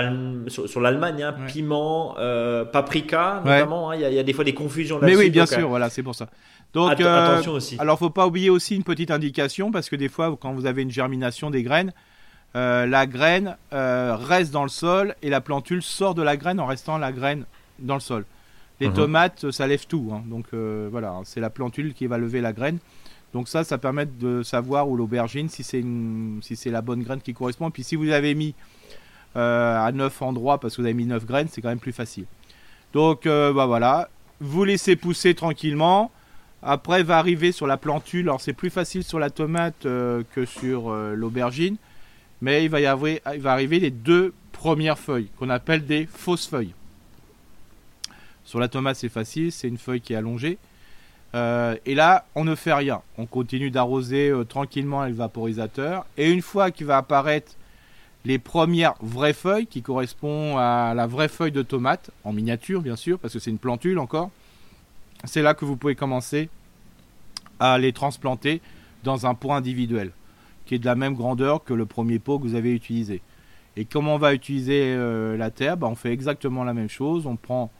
[0.50, 3.93] sur, l'Allemagne, hein, piment, euh, paprika notamment.
[3.93, 5.16] Il y, a des fois des confusions là-dessus.
[5.16, 6.28] Mais oui, bien sûr, euh, voilà, c'est pour ça.
[6.74, 7.78] Donc, attention aussi.
[7.80, 10.82] Alors, faut pas oublier aussi une petite indication parce que des fois, quand vous avez
[10.82, 11.93] une germination des graines,
[12.54, 16.98] la graine reste dans le sol et la plantule sort de la graine en restant
[16.98, 17.46] la graine
[17.80, 18.26] dans le sol.
[18.80, 18.94] Les mhm.
[18.94, 20.12] tomates, ça lève tout.
[20.14, 20.24] Hein.
[20.28, 22.80] Donc euh, voilà, hein, c'est la plantule qui va lever la graine.
[23.34, 25.84] Donc ça, ça permet de savoir où l'aubergine, si c'est
[26.42, 27.72] si c'est la bonne graine qui correspond.
[27.72, 28.54] Puis si vous avez mis
[29.36, 31.94] euh, à 9 endroits parce que vous avez mis 9 graines, c'est quand même plus
[31.94, 32.26] facile.
[32.94, 34.10] Donc euh, bah voilà,
[34.40, 36.12] vous laissez pousser tranquillement.
[36.62, 38.28] Après va arriver sur la plantule.
[38.28, 41.78] Alors c'est plus facile sur la tomate que sur l'aubergine,
[42.42, 46.08] mais il va y avoir, il va arriver les deux premières feuilles qu'on appelle des
[46.08, 46.74] fausses feuilles.
[48.46, 50.58] Sur la tomate, c'est facile, c'est une feuille qui est allongée.
[51.34, 53.02] Euh, et là, on ne fait rien.
[53.18, 56.06] On continue d'arroser euh, tranquillement le vaporisateur.
[56.18, 57.54] Et une fois qu'il va apparaître
[58.24, 62.96] les premières vraies feuilles, qui correspondent à la vraie feuille de tomate, en miniature bien
[62.96, 64.32] sûr, parce que c'est une plantule encore,
[65.26, 66.50] c'est là que vous pouvez commencer
[67.60, 68.62] à les transplanter
[69.04, 70.12] dans un pot individuel,
[70.66, 73.22] qui est de la même grandeur que le premier pot que vous avez utilisé.
[73.78, 77.28] Et comment on va utiliser euh, la terre bah, On fait exactement la même chose.
[77.28, 77.72] On prend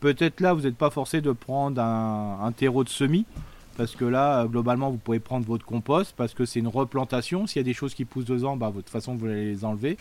[0.00, 3.24] Peut-être là, vous n'êtes pas forcé de prendre un, terreau de semis,
[3.76, 7.46] parce que là, globalement, vous pouvez prendre votre compost, parce que c'est une replantation.
[7.46, 9.64] S'il y a des choses qui poussent dedans, bah, de toute façon, vous allez les
[9.64, 9.96] enlever.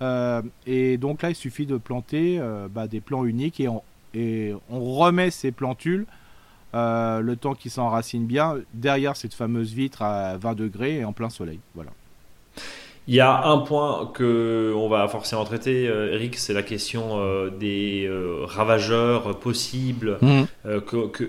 [0.00, 3.82] Euh, et donc là, il suffit de planter euh, bah, des plants uniques et on,
[4.14, 6.06] et on remet ces plantules
[6.74, 11.12] euh, le temps qu'ils s'enracinent bien derrière cette fameuse vitre à 20 degrés et en
[11.12, 11.60] plein soleil.
[11.74, 11.90] Voilà.
[13.08, 17.18] Il y a un point que on va forcément traiter, euh, Eric, c'est la question
[17.18, 20.46] euh, des euh, ravageurs possibles mhm.
[20.82, 21.24] qu'on que,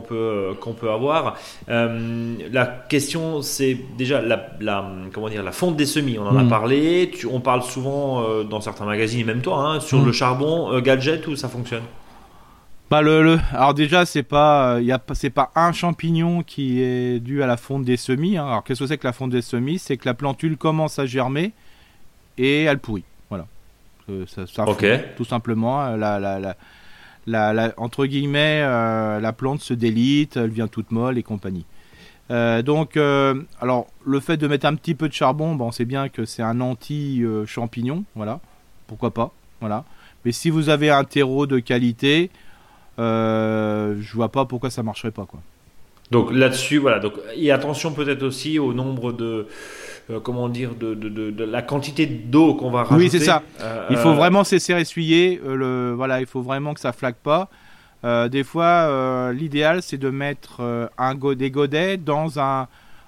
[0.00, 1.36] peut qu'on peut avoir.
[1.68, 6.18] la question, c'est déjà la, la, comment dire la fonte des semis.
[6.18, 6.48] On en a mhm.
[6.48, 7.10] parlé.
[7.14, 10.06] Tu, on parle souvent dans certains magazines, même toi, hein, sur mhm.
[10.06, 11.82] le charbon gadget où ça fonctionne?
[12.90, 17.40] Bah le, alors déjà c'est pas il a c'est pas un champignon qui est dû
[17.40, 18.36] à la fonte des semis.
[18.36, 18.46] Hein.
[18.46, 19.78] Alors qu'est-ce que c'est que la fonte des semis?
[19.78, 21.52] C'est que la plantule commence à germer
[22.36, 23.04] et elle pourrit.
[23.28, 23.46] Voilà.
[24.08, 24.66] Euh, ça, ça
[25.16, 25.80] tout simplement.
[25.82, 31.16] Euh, la, la, la, entre guillemets, euh, la plante se délite, elle vient toute molle
[31.16, 31.66] et compagnie.
[32.28, 36.24] donc, alors le fait de mettre un petit peu de charbon, bon, c'est bien que
[36.24, 38.40] c'est un anti-champignon, voilà.
[38.88, 39.84] Pourquoi pas, voilà.
[40.24, 42.49] Mais si vous avez un terreau de qualité, euh,
[43.00, 45.40] je vois pas pourquoi ça marcherait pas quoi.
[46.10, 46.98] Donc là-dessus, voilà.
[46.98, 49.46] Donc et attention peut-être aussi au nombre de
[50.10, 53.04] euh, comment dire de, de, de, la quantité d'eau qu'on va rajouter.
[53.04, 53.42] Oui, c'est ça.
[53.60, 55.40] Euh, il faut vraiment cesser essuyer.
[55.44, 57.48] le voilà, il faut vraiment que ça flaque pas.
[58.28, 62.66] des fois, l'idéal c'est de mettre un des godets dans un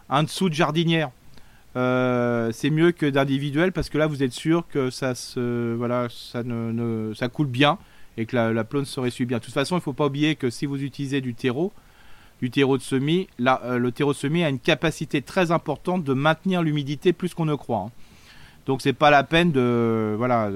[0.09, 1.11] un dessous de jardinière.
[1.75, 6.45] c'est mieux que d'individuel parce que là vous êtes sûr que ça se voilà ça
[6.45, 7.79] ne ça coule bien
[8.17, 9.39] et que la, plante se suit bien.
[9.39, 11.73] De toute façon, il ne faut pas oublier que si vous utilisez du terreau,
[12.41, 16.13] du terreau de semis, euh, le terreau de semis a une capacité très importante de
[16.13, 17.87] maintenir l'humidité plus qu'on ne croit.
[17.87, 17.91] Hein.
[18.67, 20.49] Donc c'est pas la peine de voilà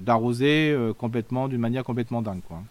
[0.00, 2.62] d'arroser euh, complètement d'une manière complètement dingue quoi.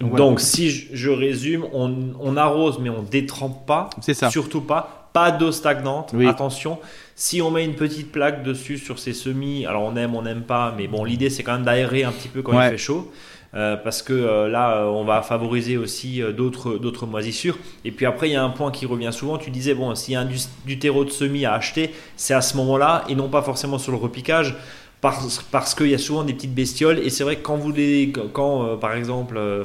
[0.00, 3.88] Donc, si je, résume, on, arrose mais on détrempe pas.
[4.00, 4.30] C'est ça.
[4.30, 6.14] Surtout pas pas d'eau stagnante.
[6.26, 6.78] Attention,
[7.14, 10.42] si on met une petite plaque dessus sur ces semis, alors on aime, on n'aime
[10.42, 13.12] pas, mais bon, l'idée c'est quand même d'aérer un petit peu quand il fait chaud.
[13.54, 17.58] Euh, parce que euh, là, euh, on va favoriser aussi d'autres, d'autres moisissures.
[17.84, 19.36] Et puis après, il y a un point qui revient souvent.
[19.36, 20.26] Tu disais, bon, s'il y a
[20.64, 23.92] du terreau de semis à acheter, c'est à ce moment-là et non pas forcément sur
[23.92, 24.56] le repiquage
[25.02, 27.72] parce, parce qu'il y a souvent des petites bestioles et c'est vrai que quand vous
[27.72, 29.64] les quand euh, par exemple euh,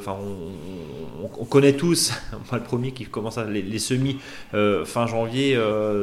[1.38, 4.18] on, connaît tous moi le premier qui commence à les, semis
[4.54, 5.56] euh, fin janvier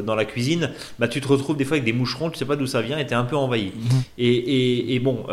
[0.06, 2.56] dans la cuisine bah tu te retrouves des fois avec des moucherons tu sais pas
[2.56, 4.02] d'où ça vient et t'es un peu envahi mhm.
[4.18, 5.26] et, et, bon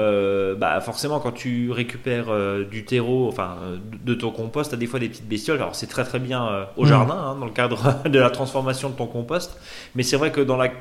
[0.59, 2.33] bah forcément quand tu récupères
[2.69, 3.57] du terreau enfin
[4.05, 6.83] de, ton compost t'as des fois des petites bestioles alors c'est très très bien au
[6.83, 6.89] mhm.
[6.89, 9.57] jardin hein, dans le cadre de la transformation de ton compost
[9.95, 10.73] mais c'est vrai que dans la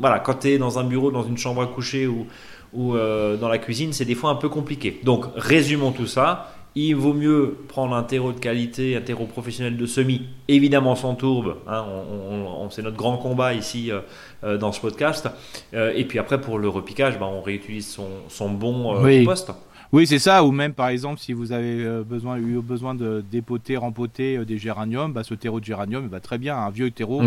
[0.00, 2.26] voilà quand t'es dans un bureau dans une chambre à coucher ou
[2.72, 5.00] ou euh, dans la cuisine, c'est des fois un peu compliqué.
[5.04, 6.54] Donc, résumons tout ça.
[6.74, 11.14] Il vaut mieux prendre un terreau de qualité, un terreau professionnel de semis, évidemment sans
[11.14, 11.56] tourbe.
[11.66, 14.00] Hein, on, c'est notre grand combat ici euh,
[14.44, 15.28] euh, dans ce podcast.
[15.72, 19.24] et puis après, pour le repiquage, bah, on réutilise son, son bon oui.
[19.24, 19.50] compost.
[19.90, 20.44] Oui, c'est ça.
[20.44, 25.12] Ou même, par exemple, si vous avez besoin, eu besoin de dépoter, rempoter des géraniums,
[25.12, 26.56] bah, ce terreau de géranium, va très bien.
[26.56, 27.22] Un vieux terreau,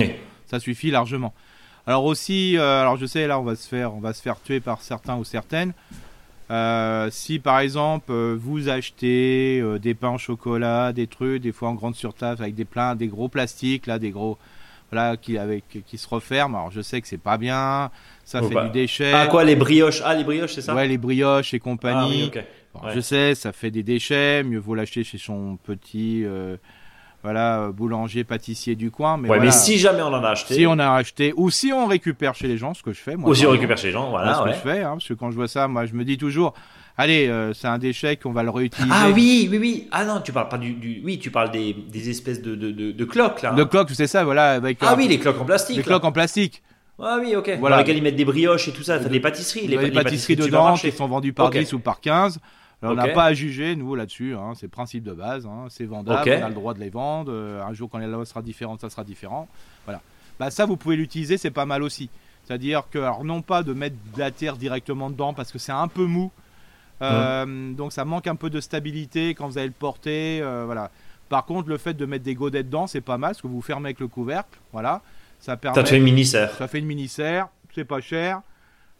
[0.45, 1.33] ça suffit largement.
[1.87, 4.41] Alors aussi, euh, alors je sais là on va se faire, on va se faire
[4.41, 5.73] tuer par certains ou certaines.
[6.49, 11.69] Euh, si par exemple euh, vous achetez des pains au chocolat, des trucs, des fois
[11.69, 14.37] en grande surface avec des pleins, des gros plastiques là, des gros
[14.91, 16.57] voilà qui avec qui se referment.
[16.57, 17.89] Alors je sais que c'est pas bien,
[18.25, 18.65] ça oh, fait bah.
[18.65, 19.11] du déchet.
[19.13, 20.01] Ah quoi les brioches?
[20.05, 20.75] Ah les brioches c'est ça?
[20.75, 22.31] Ouais les brioches et compagnie.
[22.75, 24.43] Ah, je sais, ça fait des déchets.
[24.43, 26.25] Mieux vaut l'acheter chez son petit
[27.23, 29.17] voilà, euh, boulanger, pâtissier du coin.
[29.17, 30.55] Mais, ouais, mais si jamais on en a acheté.
[30.55, 33.15] Si on a acheté, ou si on récupère chez les gens, ce que je fais.
[33.15, 34.35] Moi, ou si on récupère chez les gens, voilà.
[34.35, 36.17] Ce que je fais, hein, parce que quand je vois ça, moi, je me dis
[36.17, 36.53] toujours,
[36.97, 38.93] allez, euh, c'est un déchet qu'on va le réutiliser.
[38.93, 39.87] Ah oui, oui, oui.
[39.91, 43.05] Ah non, tu parles pas du, oui, tu parles des, des espèces de, de, de,
[43.05, 43.51] cloques là.
[43.51, 44.53] De cloques, c'est ça, voilà.
[44.53, 45.77] Avec, ah oui, les cloques en plastique.
[45.77, 46.63] Les cloques en plastique.
[47.03, 47.57] Ah oui, ok.
[47.59, 47.77] Voilà.
[47.77, 49.67] Dans lesquels ils mettent des brioches et tout ça, des pâtisseries.
[49.67, 52.39] Les, les, pâtisseries, dedans qui sont vendues par 10 ou par 15
[52.81, 54.35] on n'a pas à juger, nous, là-dessus.
[54.35, 55.45] Hein, c'est le principe de base.
[55.45, 57.31] Hein, c'est vendable, on a le droit de les vendre.
[57.31, 59.47] Euh, un jour, quand la loi sera différente, ça sera différent.
[59.85, 60.01] Voilà.
[60.39, 62.09] Bah, ça, vous pouvez l'utiliser, c'est pas mal aussi.
[62.45, 65.71] C'est-à-dire que, alors, non pas de mettre de la terre directement dedans parce que c'est
[65.71, 66.31] un peu mou.
[67.01, 70.39] Euh, donc, ça manque un peu de stabilité quand vous allez le porter.
[70.41, 70.91] Euh, voilà.
[71.29, 73.61] Par contre, le fait de mettre des godets dedans, c'est pas mal parce que vous
[73.61, 74.59] fermez avec le couvercle.
[74.71, 75.01] Voilà.
[75.39, 75.75] Ça permet.
[75.75, 76.51] Ça fait une mini-serre.
[76.51, 77.47] Ça fait une mini-serre.
[77.73, 78.41] C'est pas cher.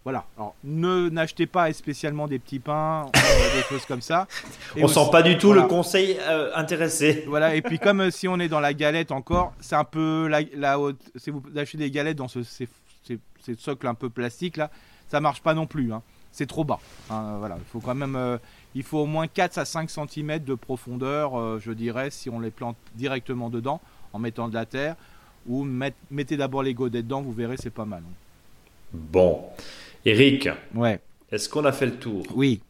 [0.04, 0.26] Voilà.
[0.36, 4.28] Alors, ne n'achetez pas spécialement des petits pains, euh, des choses comme ça.
[4.82, 7.24] on sent pas du tout le conseil euh, intéressé.
[7.28, 7.54] Voilà.
[7.56, 10.42] Et puis comme euh, si on est dans la galette encore, c'est un peu la,
[10.56, 11.00] la haute.
[11.16, 12.68] Si vous achetez des galettes dans ce ces,
[13.04, 13.20] ces,
[13.58, 14.72] socles un peu plastique là,
[15.08, 15.94] ça marche pas non plus.
[15.94, 16.02] Hein.
[16.32, 16.80] C'est trop bas.
[17.12, 17.58] Hein, voilà.
[17.60, 18.40] Il faut quand même.
[18.74, 22.52] il faut au moins 4 à 5 cm de profondeur, je dirais, si on les
[22.52, 23.82] plante directement dedans
[24.14, 24.96] en mettant de la terre.
[25.48, 25.64] Ou
[26.10, 28.04] mettez d'abord les godets dedans, vous verrez, c'est pas mal.
[28.08, 28.14] Hein.
[28.94, 29.44] Bon.
[30.06, 31.00] Eric, ouais.
[31.32, 32.24] est-ce qu'on a fait le tour?
[32.36, 32.62] Oui.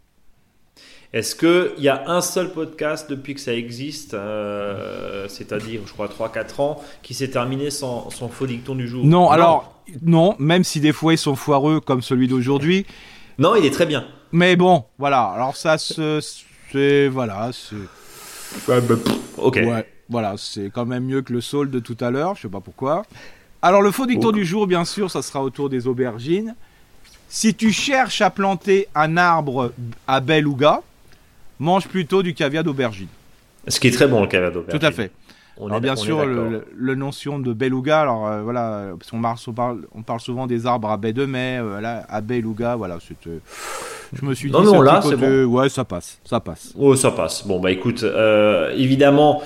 [1.13, 6.07] Est-ce qu'il y a un seul podcast depuis que ça existe, euh, c'est-à-dire, je crois,
[6.07, 9.05] 3-4 ans, qui s'est terminé sans son faux dicton du jour?
[9.05, 12.85] Non, alors, non, même si des fois ils sont foireux comme celui d'aujourd'hui.
[13.37, 14.05] non, il est très bien.
[14.33, 17.07] Mais bon, voilà, alors ça, c'est.
[17.09, 17.75] Voilà, c'est.
[18.67, 18.79] Bah,
[19.37, 19.55] ok.
[19.55, 22.49] Ouais, voilà, c'est quand même mieux que le sol de tout à l'heure, je sais
[22.49, 23.03] pas pourquoi.
[23.61, 24.31] Alors, le faux dicton oh.
[24.33, 26.55] du jour, bien sûr, ça sera autour des aubergines.
[27.33, 29.71] Si tu cherches à planter un arbre
[30.05, 30.81] à beluga,
[31.59, 33.07] mange plutôt du caviar d'aubergine.
[33.69, 34.77] Ce qui est très bon, le caviar d'aubergine.
[34.77, 35.11] Tout à fait.
[35.57, 40.19] alors bien sûr, le, notion de beluga, alors euh, voilà, parce qu'on parle, on parle
[40.19, 43.39] souvent des arbres à baie de mai, euh, voilà, à beluga, voilà, c'était.
[44.11, 45.45] Je me suis dit, non, non, là, c'est bon.
[45.45, 46.73] ouais, ça passe, ça passe.
[46.77, 47.47] Oh, ça passe.
[47.47, 49.41] Bon, bah écoute, euh, évidemment.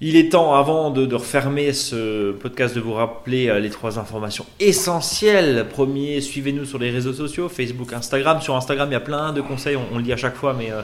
[0.00, 4.44] Il est temps, avant de, refermer ce podcast, de vous rappeler euh, les trois informations
[4.58, 5.66] essentielles.
[5.70, 8.40] Premier, suivez-nous sur les réseaux sociaux, Facebook, Instagram.
[8.40, 10.72] Sur Instagram, il y a plein de conseils, on, le dit à chaque fois, mais
[10.72, 10.82] euh,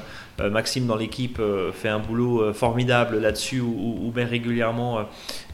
[0.50, 1.40] Maxime dans l'équipe
[1.72, 5.00] fait un boulot formidable là-dessus, ou, bien régulièrement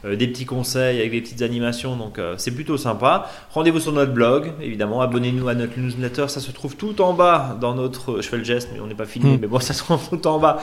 [0.03, 3.29] des petits conseils avec des petites animations, donc c'est plutôt sympa.
[3.51, 7.57] Rendez-vous sur notre blog, évidemment, abonnez-nous à notre newsletter, ça se trouve tout en bas
[7.59, 8.21] dans notre...
[8.21, 9.39] Je fais le geste, mais on n'est pas fini, hmm.
[9.41, 10.59] mais bon, ça se trouve tout en bas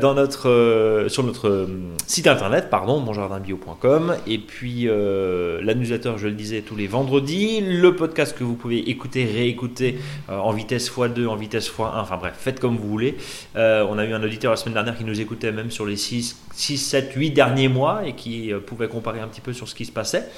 [0.00, 1.68] dans notre, sur notre
[2.06, 4.16] site internet, pardon, monjardinbio.com.
[4.26, 7.60] Et puis euh, la newsletter, je le disais, tous les vendredis.
[7.60, 9.98] Le podcast que vous pouvez écouter, réécouter
[10.30, 12.00] euh, en vitesse x2, en vitesse x1.
[12.00, 13.16] Enfin bref, faites comme vous voulez.
[13.58, 15.96] Euh, on a eu un auditeur la semaine dernière qui nous écoutait même sur les
[15.96, 19.74] 6, 6 7, 8 derniers mois et qui pouvait comparer un petit peu sur ce
[19.74, 20.28] qui se passait.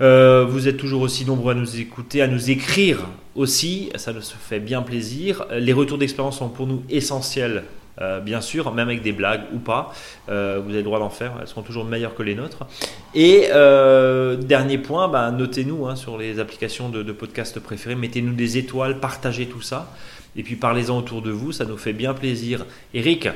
[0.00, 4.60] vous êtes toujours aussi nombreux à nous écouter, à nous écrire aussi, ça nous fait
[4.60, 5.46] bien plaisir.
[5.52, 7.62] Les retours d'expérience sont pour nous essentiels
[8.00, 9.92] euh, bien sûr, même avec des blagues ou pas.
[10.28, 12.66] Euh, vous avez le droit d'en faire, elles seront toujours meilleures que les nôtres.
[13.14, 18.34] Et euh, dernier point, bah, notez-nous hein, sur les applications de, de podcast préférées, mettez-nous
[18.34, 19.90] des étoiles, partagez tout ça.
[20.36, 22.66] Et puis parlez-en autour de vous, ça nous fait bien plaisir.
[22.94, 23.28] Eric,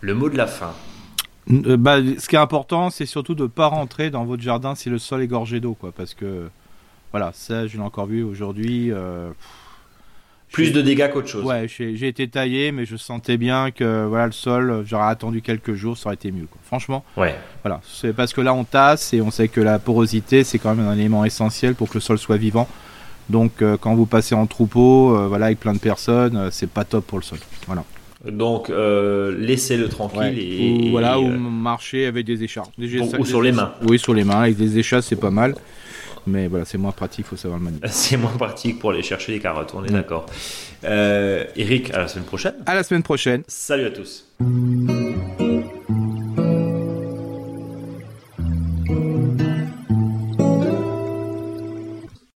[0.00, 0.72] le mot de la fin.
[1.50, 4.74] Euh, bah, ce qui est important, c'est surtout de ne pas rentrer dans votre jardin
[4.74, 5.92] si le sol est gorgé d'eau, quoi.
[5.96, 6.48] Parce que,
[7.12, 8.90] voilà, ça, je l'ai encore vu aujourd'hui.
[8.90, 9.30] euh,
[10.50, 11.44] Plus de dégâts qu'autre chose.
[11.44, 15.74] Ouais, j'ai été taillé, mais je sentais bien que voilà le sol, j'aurais attendu quelques
[15.74, 16.46] jours, ça aurait été mieux.
[16.46, 16.58] Quoi.
[16.64, 17.34] Franchement, Ouais.
[17.64, 20.74] voilà, c'est parce que là on tasse et on sait que la porosité c'est quand
[20.76, 22.68] même un élément essentiel pour que le sol soit vivant.
[23.30, 26.68] Donc euh, quand vous passez en troupeau, euh, voilà, avec plein de personnes, euh, c'est
[26.68, 27.38] pas top pour le sol.
[27.66, 27.84] Voilà.
[28.30, 32.72] Donc euh, laissez-le tranquille et, ou, voilà ou marcher avec des écharpes.
[32.78, 33.74] Ou sur les mains.
[33.82, 35.54] Oui, sur les mains avec des échasses, c'est pas mal.
[36.26, 37.80] Mais voilà, c'est moins pratique, Il faut savoir le manier.
[37.90, 40.24] C'est moins pratique pour aller chercher les carottes, on est d'accord.
[40.82, 42.54] Eric, à la semaine prochaine.
[42.64, 43.42] À la semaine prochaine.
[43.46, 44.24] Salut à tous.